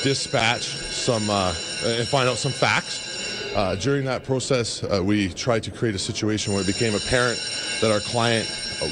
dispatch 0.03 0.63
some 0.63 1.29
uh, 1.29 1.53
and 1.83 2.07
find 2.07 2.29
out 2.29 2.37
some 2.37 2.51
facts. 2.51 3.07
Uh, 3.55 3.75
during 3.75 4.05
that 4.05 4.23
process, 4.23 4.83
uh, 4.83 5.01
we 5.03 5.29
tried 5.29 5.63
to 5.63 5.71
create 5.71 5.95
a 5.95 5.99
situation 5.99 6.53
where 6.53 6.61
it 6.61 6.67
became 6.67 6.93
apparent 6.95 7.39
that 7.81 7.91
our 7.91 7.99
client 7.99 8.47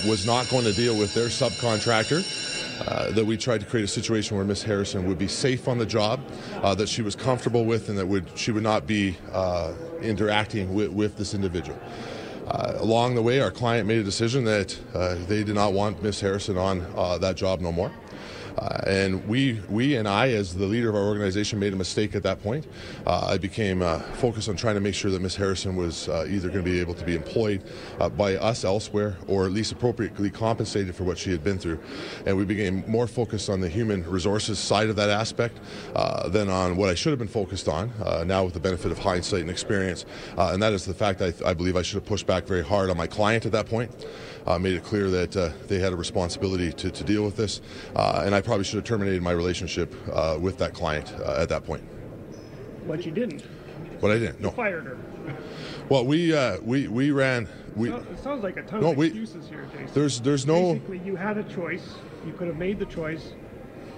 was 0.06 0.26
not 0.26 0.50
going 0.50 0.66
to 0.66 0.74
deal 0.74 0.98
with 0.98 1.14
their 1.14 1.28
subcontractor. 1.28 2.26
Uh, 2.80 3.10
that 3.12 3.26
we 3.26 3.36
tried 3.36 3.60
to 3.60 3.66
create 3.66 3.84
a 3.84 3.88
situation 3.88 4.38
where 4.38 4.46
Miss 4.46 4.62
Harrison 4.62 5.08
would 5.08 5.18
be 5.18 5.28
safe 5.28 5.68
on 5.68 5.80
the 5.80 5.86
job, 5.86 6.20
that 6.62 6.88
she 6.88 7.02
was 7.02 7.16
comfortable 7.16 7.66
with, 7.66 7.90
and 7.90 7.98
that 7.98 8.06
would 8.06 8.26
she 8.38 8.52
would 8.52 8.62
not 8.62 8.86
be 8.86 9.18
interacting 10.04 10.76
with, 10.76 10.92
with 10.92 11.18
this 11.18 11.34
individual. 11.34 11.80
Uh, 12.48 12.76
along 12.78 13.14
the 13.14 13.22
way, 13.22 13.42
our 13.42 13.52
client 13.52 13.86
made 13.86 14.00
a 14.00 14.04
decision 14.04 14.46
that 14.46 14.78
uh, 14.94 15.16
they 15.28 15.44
did 15.44 15.56
not 15.56 15.74
want 15.74 16.02
Miss 16.02 16.22
Harrison 16.22 16.58
on 16.58 16.82
uh, 16.96 17.18
that 17.18 17.36
job 17.36 17.60
no 17.60 17.74
more. 17.74 17.92
Uh, 18.58 18.82
and 18.88 19.28
we, 19.28 19.60
we 19.70 19.96
and 19.96 20.08
I, 20.08 20.30
as 20.30 20.56
the 20.56 20.66
leader 20.66 20.90
of 20.90 20.96
our 20.96 21.04
organization, 21.04 21.60
made 21.60 21.74
a 21.74 21.76
mistake 21.76 22.16
at 22.16 22.24
that 22.24 22.42
point. 22.42 22.66
Uh, 23.06 23.28
I 23.28 23.38
became 23.38 23.82
uh, 23.82 24.00
focused 24.00 24.50
on 24.50 24.56
trying 24.56 24.76
to 24.76 24.82
make 24.82 24.96
sure 24.96 25.12
that 25.12 25.22
Ms. 25.22 25.36
Harrison 25.36 25.76
was 25.76 26.10
uh, 26.10 26.26
either 26.28 26.50
going 26.50 26.64
to 26.64 26.70
be 26.72 26.80
able 26.80 26.96
to 26.96 27.06
be 27.06 27.16
employed 27.16 27.64
uh, 28.00 28.10
by 28.10 28.36
us 28.36 28.64
elsewhere 28.64 29.18
or 29.28 29.46
at 29.46 29.52
least 29.52 29.72
appropriately 29.72 30.30
compensated 30.30 30.96
for 30.96 31.04
what 31.04 31.18
she 31.18 31.32
had 31.32 31.44
been 31.44 31.60
through. 31.60 31.80
And 32.26 32.36
we 32.36 32.46
became 32.46 32.84
more 32.88 33.08
focused 33.08 33.50
on 33.50 33.62
the 33.62 33.70
human 33.70 34.04
resources 34.10 34.58
side 34.58 34.90
of 34.90 34.96
that 34.96 35.10
aspect 35.10 35.60
uh, 35.96 36.28
than 36.30 36.50
on 36.50 36.78
what 36.78 36.90
I 36.90 36.96
should 36.96 37.12
have 37.12 37.20
been 37.20 37.28
focused 37.28 37.68
on, 37.68 37.92
now 38.26 38.44
with 38.44 38.54
the 38.54 38.60
benefit 38.60 38.92
of 38.92 38.98
hindsight 38.98 39.42
and 39.42 39.50
experience. 39.50 40.06
and 40.38 40.62
that 40.62 40.74
is 40.74 40.86
the 40.86 40.94
fact 40.94 41.22
I, 41.22 41.34
I 41.46 41.54
believe 41.54 41.76
I 41.76 41.82
should 41.82 41.96
have 41.96 42.06
pushed 42.06 42.26
back 42.26 42.46
very 42.46 42.64
hard 42.64 42.90
on 42.90 42.98
my 42.98 43.08
client 43.08 43.46
at 43.46 43.52
that 43.52 43.68
point 43.68 43.92
made 44.60 44.76
it 44.76 44.84
clear 44.84 45.10
that 45.10 45.32
they 45.68 45.80
had 45.80 45.92
a 45.92 45.96
responsibility 45.96 46.72
to, 46.72 46.90
to 46.90 47.04
deal 47.04 47.24
with 47.24 47.36
this. 47.36 47.62
And 47.96 48.34
I 48.34 48.42
probably 48.48 48.64
should 48.64 48.78
have 48.78 48.86
terminated 48.86 49.22
my 49.22 49.32
relationship 49.32 49.94
uh, 50.14 50.38
with 50.40 50.58
that 50.58 50.74
client 50.74 51.14
uh, 51.20 51.36
at 51.38 51.50
that 51.50 51.66
point. 51.66 51.84
But 52.88 53.06
you 53.06 53.12
didn't. 53.12 53.44
But 54.00 54.12
I 54.12 54.20
didn't. 54.20 54.40
No. 54.40 54.50
You 54.50 54.56
fired 54.56 54.86
her. 54.86 54.98
Well, 55.90 56.06
we 56.06 56.34
we 56.64 56.88
we 56.88 57.12
ran. 57.12 57.48
We, 57.76 57.92
it 57.92 58.20
sounds 58.24 58.44
like 58.44 58.58
a 58.58 58.64
ton 58.64 58.82
no, 58.82 58.92
of 58.92 59.02
excuses 59.02 59.50
we, 59.50 59.56
here, 59.56 59.68
Jason. 59.72 59.90
There's 59.94 60.22
there's 60.22 60.48
no. 60.48 60.74
Basically, 60.74 61.00
you 61.00 61.16
had 61.18 61.38
a 61.38 61.44
choice. 61.44 61.96
You 62.26 62.34
could 62.34 62.48
have 62.48 62.58
made 62.58 62.80
the 62.80 62.86
choice 62.86 63.34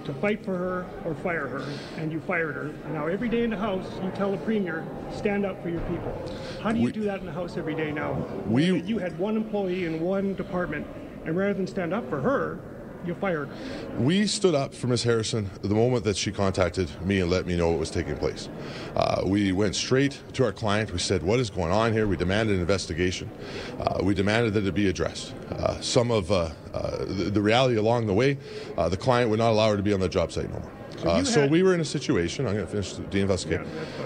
to 0.04 0.12
fight 0.14 0.44
for 0.44 0.56
her 0.56 0.86
or 1.04 1.14
fire 1.14 1.46
her, 1.46 1.64
and 1.96 2.10
you 2.10 2.20
fired 2.20 2.56
her. 2.56 2.66
And 2.84 2.94
now 2.94 3.06
every 3.06 3.28
day 3.28 3.44
in 3.44 3.50
the 3.50 3.56
House, 3.56 3.86
you 4.02 4.10
tell 4.16 4.32
the 4.32 4.38
Premier, 4.38 4.84
stand 5.12 5.46
up 5.46 5.62
for 5.62 5.68
your 5.68 5.82
people. 5.82 6.12
How 6.60 6.72
do 6.72 6.78
you 6.78 6.86
we, 6.86 6.92
do 6.92 7.02
that 7.02 7.20
in 7.20 7.26
the 7.26 7.32
House 7.32 7.56
every 7.56 7.74
day 7.74 7.92
now? 7.92 8.14
We, 8.46 8.80
you 8.82 8.98
had 8.98 9.16
one 9.18 9.36
employee 9.36 9.84
in 9.84 10.00
one 10.00 10.34
department, 10.34 10.86
and 11.24 11.36
rather 11.36 11.54
than 11.54 11.66
stand 11.66 11.92
up 11.92 12.08
for 12.08 12.20
her, 12.20 12.60
you 13.06 13.14
fired 13.14 13.48
her. 13.48 13.98
We 13.98 14.26
stood 14.26 14.54
up 14.54 14.74
for 14.74 14.86
Ms. 14.86 15.02
Harrison 15.02 15.50
the 15.62 15.74
moment 15.74 16.04
that 16.04 16.16
she 16.16 16.32
contacted 16.32 16.90
me 17.04 17.20
and 17.20 17.30
let 17.30 17.46
me 17.46 17.56
know 17.56 17.70
what 17.70 17.78
was 17.78 17.90
taking 17.90 18.16
place. 18.16 18.48
Uh, 18.94 19.22
we 19.24 19.52
went 19.52 19.74
straight 19.74 20.20
to 20.34 20.44
our 20.44 20.52
client. 20.52 20.92
We 20.92 20.98
said, 20.98 21.22
What 21.22 21.40
is 21.40 21.50
going 21.50 21.72
on 21.72 21.92
here? 21.92 22.06
We 22.06 22.16
demanded 22.16 22.54
an 22.54 22.60
investigation. 22.60 23.30
Uh, 23.78 24.00
we 24.02 24.14
demanded 24.14 24.54
that 24.54 24.66
it 24.66 24.74
be 24.74 24.88
addressed. 24.88 25.34
Uh, 25.50 25.80
some 25.80 26.10
of 26.10 26.30
uh, 26.30 26.50
uh, 26.72 26.98
the, 27.04 27.30
the, 27.30 27.40
reality 27.40 27.76
along 27.76 28.06
the 28.06 28.14
way, 28.14 28.38
uh, 28.76 28.88
the 28.88 28.96
client 28.96 29.30
would 29.30 29.38
not 29.38 29.50
allow 29.50 29.70
her 29.70 29.76
to 29.76 29.82
be 29.82 29.92
on 29.92 30.00
the 30.00 30.08
job 30.08 30.30
site 30.30 30.50
no 30.50 30.60
more. 30.60 30.79
Uh, 31.04 31.24
so 31.24 31.46
we 31.46 31.62
were 31.62 31.74
in 31.74 31.80
a 31.80 31.84
situation, 31.84 32.46
I'm 32.46 32.54
going 32.54 32.66
to 32.66 32.70
finish 32.70 32.92
the 32.92 33.20
investigate, 33.20 33.60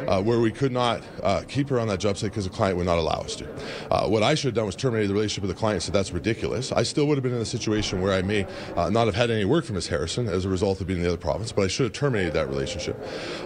uh, 0.07 0.23
where 0.23 0.41
we 0.41 0.53
could 0.53 0.73
not 0.73 1.03
uh, 1.23 1.43
keep 1.49 1.69
her 1.71 1.81
on 1.81 1.89
that 1.89 1.99
job 1.99 2.17
site 2.17 2.31
because 2.31 2.45
the 2.45 2.51
client 2.51 2.77
would 2.77 2.87
not 2.87 2.99
allow 2.99 3.21
us 3.21 3.35
to. 3.37 3.49
Uh, 3.91 4.07
what 4.07 4.23
I 4.23 4.35
should 4.35 4.49
have 4.49 4.55
done 4.55 4.67
was 4.67 4.77
terminate 4.77 5.09
the 5.09 5.15
relationship 5.15 5.43
with 5.43 5.55
the 5.55 5.59
client, 5.59 5.83
so 5.83 5.91
that's 5.91 6.13
ridiculous. 6.13 6.71
I 6.73 6.83
still 6.85 7.07
would 7.07 7.17
have 7.17 7.25
been 7.25 7.35
in 7.35 7.41
a 7.41 7.45
situation 7.45 8.01
where 8.01 8.13
I 8.13 8.23
may 8.23 8.47
uh, 8.77 8.91
not 8.91 9.07
have 9.07 9.15
had 9.15 9.31
any 9.31 9.45
work 9.45 9.65
from 9.65 9.75
Ms. 9.75 9.89
Harrison 9.89 10.29
as 10.29 10.45
a 10.45 10.49
result 10.49 10.81
of 10.81 10.87
being 10.87 10.99
in 10.99 11.03
the 11.03 11.09
other 11.09 11.19
province, 11.19 11.51
but 11.51 11.65
I 11.65 11.69
should 11.69 11.85
have 11.85 11.93
terminated 11.93 12.33
that 12.35 12.49
relationship. 12.49 12.97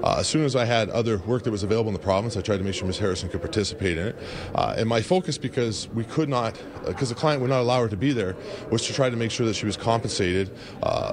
Uh, 0.02 0.16
as 0.18 0.28
soon 0.28 0.44
as 0.44 0.54
I 0.54 0.64
had 0.64 0.90
other 0.90 1.18
work 1.18 1.44
that 1.44 1.50
was 1.50 1.62
available 1.62 1.88
in 1.88 1.94
the 1.94 2.00
province, 2.00 2.36
I 2.36 2.42
tried 2.42 2.58
to 2.58 2.64
make 2.64 2.74
sure 2.74 2.86
Ms. 2.86 2.98
Harrison 2.98 3.28
could 3.30 3.40
participate 3.40 3.96
in 3.96 4.08
it. 4.08 4.16
and 4.54 4.88
my 4.88 5.00
focus, 5.00 5.38
because 5.38 5.88
we 5.94 6.04
could 6.04 6.28
not, 6.28 6.60
because 6.84 7.08
the 7.08 7.14
client 7.14 7.40
would 7.40 7.50
not 7.50 7.60
allow 7.60 7.80
her 7.82 7.88
to 7.88 7.96
be 7.96 8.12
there, 8.12 8.36
was 8.70 8.86
to 8.86 8.92
try 8.92 9.08
to 9.08 9.16
make 9.16 9.30
sure 9.30 9.46
that 9.46 9.54
she 9.54 9.66
was 9.66 9.76
compensated 9.76 10.50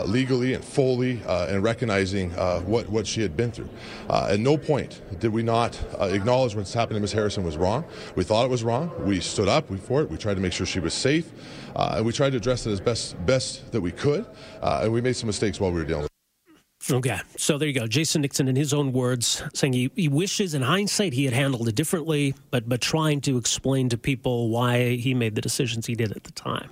legally 0.05 0.53
and 0.53 0.63
fully 0.63 1.21
and 1.27 1.63
recognizing 1.63 2.24
what, 2.31 2.89
what 2.89 3.07
she 3.07 3.21
had 3.21 3.35
been 3.35 3.51
through. 3.51 3.69
Uh, 4.09 4.29
at 4.31 4.39
no 4.39 4.57
point 4.57 5.01
did 5.19 5.31
we 5.31 5.43
not 5.43 5.79
uh, 5.99 6.05
acknowledge 6.05 6.55
what's 6.55 6.73
happened 6.73 6.95
to 6.95 7.01
Ms. 7.01 7.13
Harrison 7.13 7.43
was 7.43 7.57
wrong. 7.57 7.85
We 8.15 8.23
thought 8.23 8.45
it 8.45 8.51
was 8.51 8.63
wrong. 8.63 8.91
We 9.05 9.19
stood 9.19 9.47
up 9.47 9.67
for 9.79 10.01
it. 10.01 10.09
We 10.09 10.17
tried 10.17 10.35
to 10.35 10.41
make 10.41 10.53
sure 10.53 10.65
she 10.65 10.79
was 10.79 10.93
safe. 10.93 11.31
Uh, 11.75 11.95
and 11.97 12.05
we 12.05 12.11
tried 12.11 12.31
to 12.31 12.37
address 12.37 12.65
it 12.65 12.71
as 12.71 12.79
best, 12.79 13.23
best 13.25 13.71
that 13.71 13.81
we 13.81 13.91
could. 13.91 14.25
Uh, 14.61 14.81
and 14.83 14.93
we 14.93 15.01
made 15.01 15.15
some 15.15 15.27
mistakes 15.27 15.59
while 15.59 15.71
we 15.71 15.79
were 15.79 15.85
dealing 15.85 16.03
with 16.03 16.11
it. 16.11 16.93
Okay, 16.93 17.19
so 17.35 17.57
there 17.57 17.67
you 17.67 17.73
go. 17.73 17.87
Jason 17.87 18.21
Nixon, 18.21 18.47
in 18.47 18.55
his 18.55 18.73
own 18.73 18.93
words, 18.93 19.41
saying 19.55 19.73
he, 19.73 19.91
he 19.95 20.07
wishes 20.07 20.53
in 20.53 20.61
hindsight 20.61 21.13
he 21.13 21.25
had 21.25 21.33
handled 21.33 21.67
it 21.67 21.73
differently, 21.73 22.35
but, 22.51 22.69
but 22.69 22.79
trying 22.79 23.21
to 23.21 23.37
explain 23.37 23.89
to 23.89 23.97
people 23.97 24.49
why 24.49 24.95
he 24.95 25.15
made 25.15 25.33
the 25.33 25.41
decisions 25.41 25.87
he 25.87 25.95
did 25.95 26.11
at 26.11 26.25
the 26.25 26.31
time. 26.31 26.69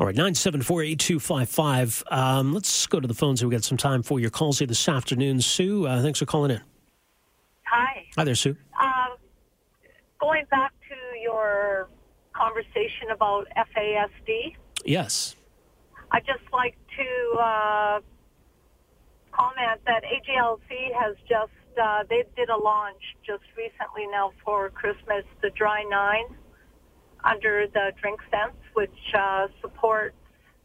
All 0.00 0.06
right, 0.06 0.16
974 0.16 0.82
8255. 0.82 2.04
Um, 2.10 2.54
let's 2.54 2.86
go 2.86 3.00
to 3.00 3.06
the 3.06 3.12
phones. 3.12 3.44
We've 3.44 3.52
got 3.52 3.64
some 3.64 3.76
time 3.76 4.02
for 4.02 4.18
your 4.18 4.30
calls 4.30 4.58
here 4.58 4.66
this 4.66 4.88
afternoon. 4.88 5.42
Sue, 5.42 5.86
uh, 5.86 6.00
thanks 6.00 6.18
for 6.18 6.24
calling 6.24 6.52
in. 6.52 6.62
Hi. 7.64 8.06
Hi 8.16 8.24
there, 8.24 8.34
Sue. 8.34 8.56
Um, 8.80 9.18
going 10.18 10.46
back 10.50 10.72
to 10.88 11.18
your 11.20 11.90
conversation 12.32 13.10
about 13.12 13.46
FASD. 13.54 14.56
Yes. 14.86 15.36
I'd 16.12 16.24
just 16.24 16.50
like 16.50 16.78
to 16.96 17.38
uh, 17.38 18.00
comment 19.32 19.82
that 19.86 20.02
AGLC 20.04 20.94
has 20.98 21.14
just, 21.28 21.52
uh, 21.78 22.04
they 22.08 22.24
did 22.36 22.48
a 22.48 22.56
launch 22.56 23.02
just 23.26 23.44
recently 23.54 24.06
now 24.10 24.32
for 24.46 24.70
Christmas, 24.70 25.26
the 25.42 25.50
Dry 25.50 25.82
Nine 25.90 26.38
under 27.24 27.66
the 27.72 27.92
Drink 28.00 28.20
Sense, 28.30 28.56
which 28.74 28.90
uh, 29.16 29.46
supports 29.60 30.16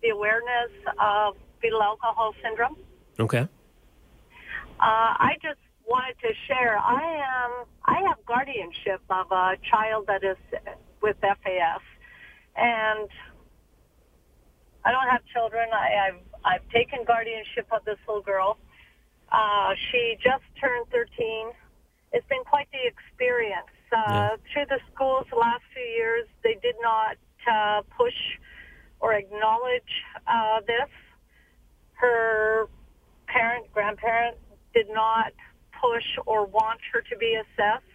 the 0.01 0.09
awareness 0.09 0.71
of 0.99 1.35
fetal 1.61 1.81
alcohol 1.81 2.33
syndrome. 2.43 2.77
Okay. 3.19 3.47
Uh, 4.79 5.11
I 5.19 5.37
just 5.41 5.59
wanted 5.87 6.15
to 6.21 6.33
share. 6.47 6.77
I 6.77 7.03
am. 7.03 7.65
I 7.85 8.01
have 8.07 8.17
guardianship 8.25 9.01
of 9.09 9.31
a 9.31 9.55
child 9.69 10.07
that 10.07 10.23
is 10.23 10.37
with 11.01 11.15
FAS, 11.21 11.81
and 12.55 13.09
I 14.83 14.91
don't 14.91 15.09
have 15.09 15.21
children. 15.33 15.69
I, 15.73 16.09
I've 16.09 16.21
I've 16.43 16.69
taken 16.69 16.99
guardianship 17.05 17.67
of 17.71 17.85
this 17.85 17.97
little 18.07 18.21
girl. 18.21 18.57
Uh, 19.31 19.73
she 19.91 20.15
just 20.23 20.43
turned 20.61 20.87
13. 20.91 21.51
It's 22.13 22.25
been 22.27 22.43
quite 22.45 22.67
the 22.71 22.85
experience 22.85 23.73
uh, 23.95 24.01
yeah. 24.09 24.29
through 24.51 24.65
the 24.65 24.79
schools 24.93 25.25
the 25.31 25.37
last 25.37 25.63
few 25.73 25.83
years, 25.83 26.27
they 26.43 26.57
did 26.61 26.75
not 26.81 27.15
uh, 27.49 27.81
push 27.97 28.13
or 28.99 29.13
acknowledge 29.13 29.93
uh, 30.27 30.59
this. 30.67 30.89
Her 31.93 32.67
parent, 33.27 33.71
grandparent 33.73 34.37
did 34.73 34.87
not 34.89 35.31
push 35.79 36.03
or 36.25 36.45
want 36.45 36.79
her 36.91 37.01
to 37.09 37.17
be 37.17 37.35
assessed. 37.35 37.85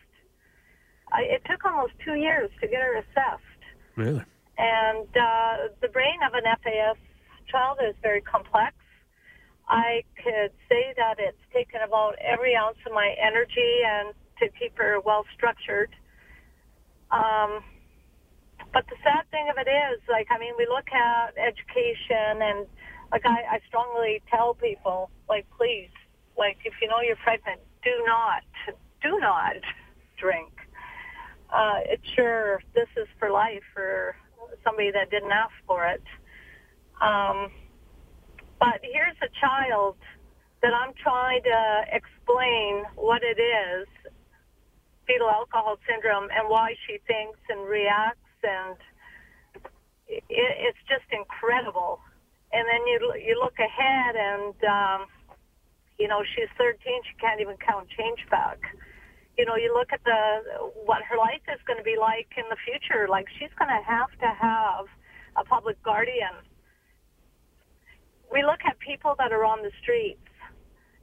Uh, 1.13 1.21
it 1.21 1.43
took 1.51 1.65
almost 1.65 1.93
two 2.05 2.15
years 2.15 2.51
to 2.61 2.69
get 2.69 2.81
her 2.81 2.97
assessed. 2.97 3.63
Really? 3.97 4.25
And 4.57 5.09
uh, 5.17 5.73
the 5.83 5.89
brain 5.89 6.19
of 6.27 6.35
an 6.35 6.45
FAS 6.63 6.97
child 7.51 7.79
is 7.87 7.95
very 8.03 8.23
complex. 8.23 8.75
I 9.69 10.03
could 10.17 10.53
say 10.69 10.95
that 10.97 11.17
it's 11.19 11.39
taken 11.53 11.81
about 11.83 12.15
every 12.19 12.57
ounce 12.57 12.79
of 12.87 12.93
my 12.93 13.15
energy 13.21 13.83
and 13.87 14.15
to 14.41 14.49
keep 14.59 14.77
her 14.79 15.01
well 15.01 15.25
structured. 15.35 15.95
Um, 17.11 17.63
but 18.73 18.85
the 18.89 18.97
sad 19.03 19.25
thing 19.31 19.49
of 19.51 19.57
it 19.59 19.69
is, 19.69 20.01
like, 20.09 20.29
I 20.31 20.39
mean, 20.39 20.55
we 20.57 20.67
look 20.67 20.89
at 20.93 21.35
education 21.37 22.43
and, 22.43 22.67
like, 23.11 23.27
I, 23.27 23.57
I 23.57 23.61
strongly 23.69 24.23
tell 24.31 24.55
people, 24.55 25.11
like, 25.29 25.47
please, 25.57 25.91
like, 26.39 26.59
if 26.65 26.75
you 26.81 26.89
know 26.89 27.01
you're 27.01 27.17
pregnant, 27.17 27.61
do 27.83 27.91
not, 28.07 28.43
do 29.03 29.19
not 29.19 29.57
drink. 30.19 30.53
Uh, 31.53 31.81
it's 31.87 32.09
sure 32.15 32.63
this 32.75 32.89
is 32.97 33.09
for 33.19 33.31
life 33.31 33.63
for 33.75 34.15
somebody 34.65 34.91
that 34.93 35.11
didn't 35.11 35.33
ask 35.33 35.53
for 35.67 35.87
it. 35.87 36.03
Um, 37.01 37.51
but 38.61 38.79
here's 38.83 39.17
a 39.23 39.29
child 39.41 39.97
that 40.63 40.73
I'm 40.75 40.93
trying 41.03 41.43
to 41.43 41.85
explain 41.91 42.85
what 42.95 43.23
it 43.23 43.41
is 43.41 43.89
fetal 45.11 45.31
alcohol 45.31 45.77
syndrome 45.91 46.31
and 46.31 46.47
why 46.47 46.75
she 46.87 47.03
thinks 47.11 47.39
and 47.51 47.67
reacts, 47.67 48.39
and 48.47 48.79
it, 50.07 50.23
it's 50.31 50.83
just 50.87 51.07
incredible. 51.11 51.99
And 52.53 52.63
then 52.67 52.87
you 52.87 52.99
you 53.19 53.35
look 53.43 53.59
ahead, 53.59 54.15
and 54.15 54.55
um, 54.63 55.01
you 55.99 56.07
know 56.07 56.23
she's 56.35 56.51
13; 56.59 56.79
she 57.11 57.15
can't 57.19 57.41
even 57.41 57.57
count 57.59 57.89
change 57.91 58.23
back. 58.31 58.59
You 59.39 59.47
know, 59.47 59.57
you 59.57 59.75
look 59.75 59.91
at 59.93 60.03
the 60.05 60.71
what 60.87 61.03
her 61.03 61.17
life 61.17 61.43
is 61.51 61.59
going 61.67 61.79
to 61.79 61.87
be 61.87 61.97
like 61.99 62.31
in 62.39 62.47
the 62.51 62.59
future. 62.63 63.09
Like 63.09 63.27
she's 63.39 63.55
going 63.59 63.71
to 63.71 63.83
have 63.83 64.11
to 64.23 64.31
have 64.31 64.87
a 65.37 65.45
public 65.45 65.83
guardian. 65.83 66.35
We 68.31 68.43
look 68.47 68.63
at 68.63 68.79
people 68.79 69.15
that 69.19 69.33
are 69.33 69.45
on 69.45 69.63
the 69.63 69.75
streets 69.83 70.30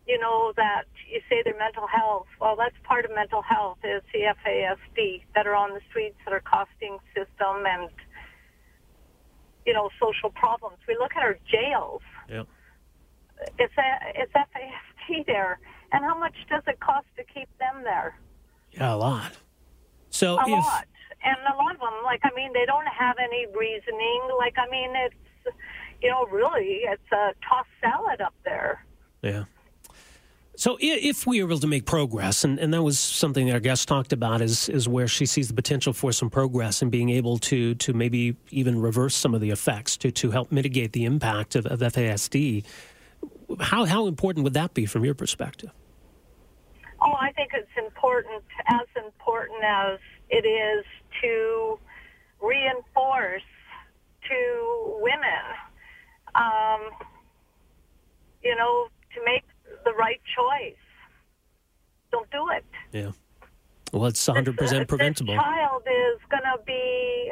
you 0.08 0.18
know, 0.18 0.54
that 0.56 0.86
you 1.12 1.20
say 1.30 1.42
their 1.44 1.58
mental 1.58 1.86
health. 1.86 2.28
Well, 2.40 2.56
that's 2.56 2.76
part 2.84 3.04
of 3.06 3.12
mental 3.14 3.42
health 3.42 3.80
is 3.84 4.02
the 4.14 4.34
FASD 4.46 5.24
that 5.36 5.46
are 5.46 5.56
on 5.56 5.74
the 5.74 5.82
streets 5.90 6.16
that 6.26 6.34
are 6.34 6.42
costing 6.42 6.98
system 7.14 7.66
and, 7.66 7.90
you 9.66 9.74
know, 9.74 9.90
social 10.00 10.30
problems. 10.30 10.78
We 10.88 10.96
look 10.98 11.12
at 11.16 11.24
our 11.24 11.38
jails. 11.52 12.02
Yeah. 12.30 12.44
It's, 13.60 13.74
a, 13.78 14.20
it's 14.22 14.32
FASD 14.32 15.26
there. 15.26 15.60
And 15.92 16.04
how 16.04 16.18
much 16.18 16.36
does 16.50 16.64
it 16.68 16.80
cost 16.80 17.06
to 17.18 17.24
keep 17.24 17.50
them 17.60 17.84
there? 17.84 18.18
Yeah, 18.72 18.94
a 18.94 18.96
lot. 18.96 19.34
So 20.10 20.38
a 20.38 20.44
if, 20.44 20.50
lot. 20.50 20.88
And 21.24 21.38
a 21.54 21.58
lot 21.58 21.76
of 21.76 21.82
them, 21.82 22.04
like, 22.04 22.22
I 22.24 22.30
mean, 22.36 22.54
they 22.54 22.66
don't 22.66 22.88
have 22.88 23.18
any 23.20 23.46
reasoning. 23.48 24.22
Like, 24.38 24.56
I 24.58 24.70
mean, 24.70 24.92
it's, 24.96 25.56
you 26.02 26.10
know, 26.10 26.26
really, 26.28 26.82
it's 26.84 27.12
a 27.12 27.34
tossed 27.48 27.70
salad 27.82 28.22
up 28.22 28.36
there. 28.46 28.86
Yeah. 29.22 29.46
So 30.58 30.76
if 30.82 31.28
we 31.28 31.40
are 31.40 31.46
able 31.46 31.60
to 31.60 31.68
make 31.68 31.86
progress, 31.86 32.44
and, 32.44 32.58
and 32.58 32.74
that 32.74 32.82
was 32.82 32.98
something 32.98 33.46
that 33.46 33.54
our 33.54 33.60
guest 33.60 33.88
talked 33.88 34.12
about, 34.12 34.42
is 34.42 34.68
is 34.70 34.90
where 34.90 35.08
she 35.08 35.28
sees 35.28 35.50
the 35.50 35.54
potential 35.54 35.94
for 35.94 36.12
some 36.12 36.32
progress 36.32 36.82
and 36.82 36.90
being 36.90 37.12
able 37.12 37.38
to 37.50 37.76
to 37.76 37.94
maybe 37.94 38.36
even 38.50 38.82
reverse 38.82 39.14
some 39.14 39.36
of 39.36 39.42
the 39.42 39.52
effects 39.52 39.96
to 39.98 40.10
to 40.10 40.32
help 40.32 40.52
mitigate 40.52 40.94
the 40.94 41.06
impact 41.06 41.56
of, 41.56 41.68
of 41.68 41.80
FASD. 41.82 42.66
How 43.60 43.86
how 43.86 44.08
important 44.08 44.46
would 44.46 44.56
that 44.56 44.74
be 44.74 44.88
from 44.88 45.06
your 45.06 45.14
perspective? 45.14 45.70
Oh, 47.04 47.14
I 47.14 47.32
think 47.34 47.52
it's 47.54 47.78
important, 47.78 48.44
as 48.68 48.88
important 49.06 49.64
as 49.64 50.00
it 50.32 50.44
is 50.44 50.84
to 51.22 51.80
reinforce 52.42 53.44
to 54.28 54.98
women, 55.02 55.44
um, 56.34 56.90
you 58.44 58.56
know, 58.56 58.88
to 59.14 59.22
make 59.24 59.44
the 59.88 59.96
right 59.96 60.22
choice. 60.36 60.84
Don't 62.12 62.30
do 62.32 62.44
it. 62.52 62.66
Yeah. 62.92 63.12
Well, 63.94 64.06
it's 64.06 64.26
100% 64.28 64.58
this, 64.58 64.72
preventable. 64.86 65.34
This 65.34 65.44
child 65.44 65.84
is 65.88 66.20
going 66.30 66.44
to 66.44 66.60
be 66.66 67.32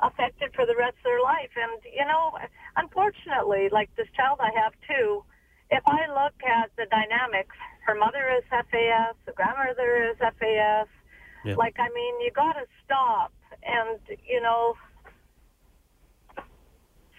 affected 0.00 0.52
for 0.54 0.66
the 0.66 0.76
rest 0.76 0.96
of 0.98 1.04
their 1.04 1.22
life. 1.22 1.50
And, 1.56 1.80
you 1.84 2.04
know, 2.04 2.36
unfortunately, 2.76 3.68
like 3.72 3.88
this 3.96 4.08
child 4.14 4.38
I 4.40 4.50
have 4.60 4.72
too, 4.86 5.24
if 5.70 5.82
I 5.86 6.06
look 6.08 6.36
at 6.44 6.70
the 6.76 6.86
dynamics, 6.90 7.56
her 7.86 7.94
mother 7.94 8.28
is 8.36 8.44
FAS, 8.50 9.16
the 9.24 9.32
grandmother 9.32 10.10
is 10.10 10.16
FAS. 10.18 10.88
Yeah. 11.44 11.54
Like, 11.56 11.76
I 11.78 11.88
mean, 11.94 12.20
you 12.20 12.30
got 12.34 12.52
to 12.52 12.66
stop 12.84 13.32
and, 13.62 13.98
you 14.28 14.42
know, 14.42 14.74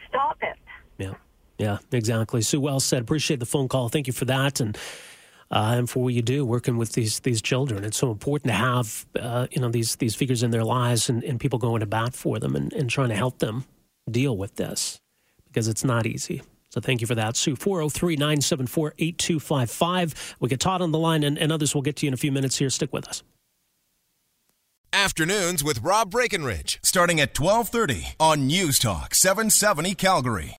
stop 0.07 0.37
it. 0.41 0.59
Yeah. 0.97 1.13
Yeah, 1.59 1.79
exactly. 1.91 2.41
Sue, 2.41 2.61
well 2.61 2.79
said. 2.79 3.01
Appreciate 3.01 3.39
the 3.39 3.45
phone 3.45 3.67
call. 3.67 3.89
Thank 3.89 4.07
you 4.07 4.13
for 4.13 4.25
that. 4.25 4.59
And 4.59 4.77
uh, 5.51 5.73
and 5.77 5.89
for 5.89 6.03
what 6.03 6.13
you 6.13 6.21
do 6.21 6.45
working 6.45 6.77
with 6.77 6.93
these 6.93 7.19
these 7.21 7.41
children. 7.41 7.83
It's 7.83 7.97
so 7.97 8.11
important 8.11 8.49
to 8.49 8.55
have 8.55 9.05
uh, 9.19 9.47
you 9.51 9.61
know 9.61 9.69
these 9.69 9.95
these 9.97 10.15
figures 10.15 10.43
in 10.43 10.51
their 10.51 10.63
lives 10.63 11.09
and, 11.09 11.23
and 11.23 11.39
people 11.39 11.59
going 11.59 11.81
to 11.81 11.85
bat 11.85 12.13
for 12.13 12.39
them 12.39 12.55
and, 12.55 12.71
and 12.73 12.89
trying 12.89 13.09
to 13.09 13.15
help 13.15 13.39
them 13.39 13.65
deal 14.09 14.37
with 14.37 14.55
this 14.55 15.01
because 15.47 15.67
it's 15.67 15.83
not 15.83 16.05
easy. 16.05 16.41
So 16.71 16.79
thank 16.79 17.01
you 17.01 17.07
for 17.07 17.15
that, 17.15 17.35
Sue. 17.35 17.55
403 17.55 18.15
974 18.15 18.93
8255. 18.97 20.35
We 20.39 20.49
get 20.49 20.59
Todd 20.59 20.81
on 20.81 20.91
the 20.91 20.99
line, 20.99 21.23
and, 21.23 21.37
and 21.37 21.51
others 21.51 21.73
will 21.73 21.81
get 21.81 21.95
to 21.97 22.05
you 22.05 22.09
in 22.09 22.13
a 22.13 22.17
few 22.17 22.31
minutes 22.31 22.57
here. 22.57 22.69
Stick 22.69 22.93
with 22.93 23.07
us. 23.07 23.23
Afternoons 24.93 25.63
with 25.63 25.83
Rob 25.83 26.11
Breckenridge, 26.11 26.79
starting 26.83 27.19
at 27.19 27.39
1230 27.39 28.15
on 28.19 28.47
News 28.47 28.79
Talk 28.79 29.13
770 29.15 29.95
Calgary. 29.95 30.57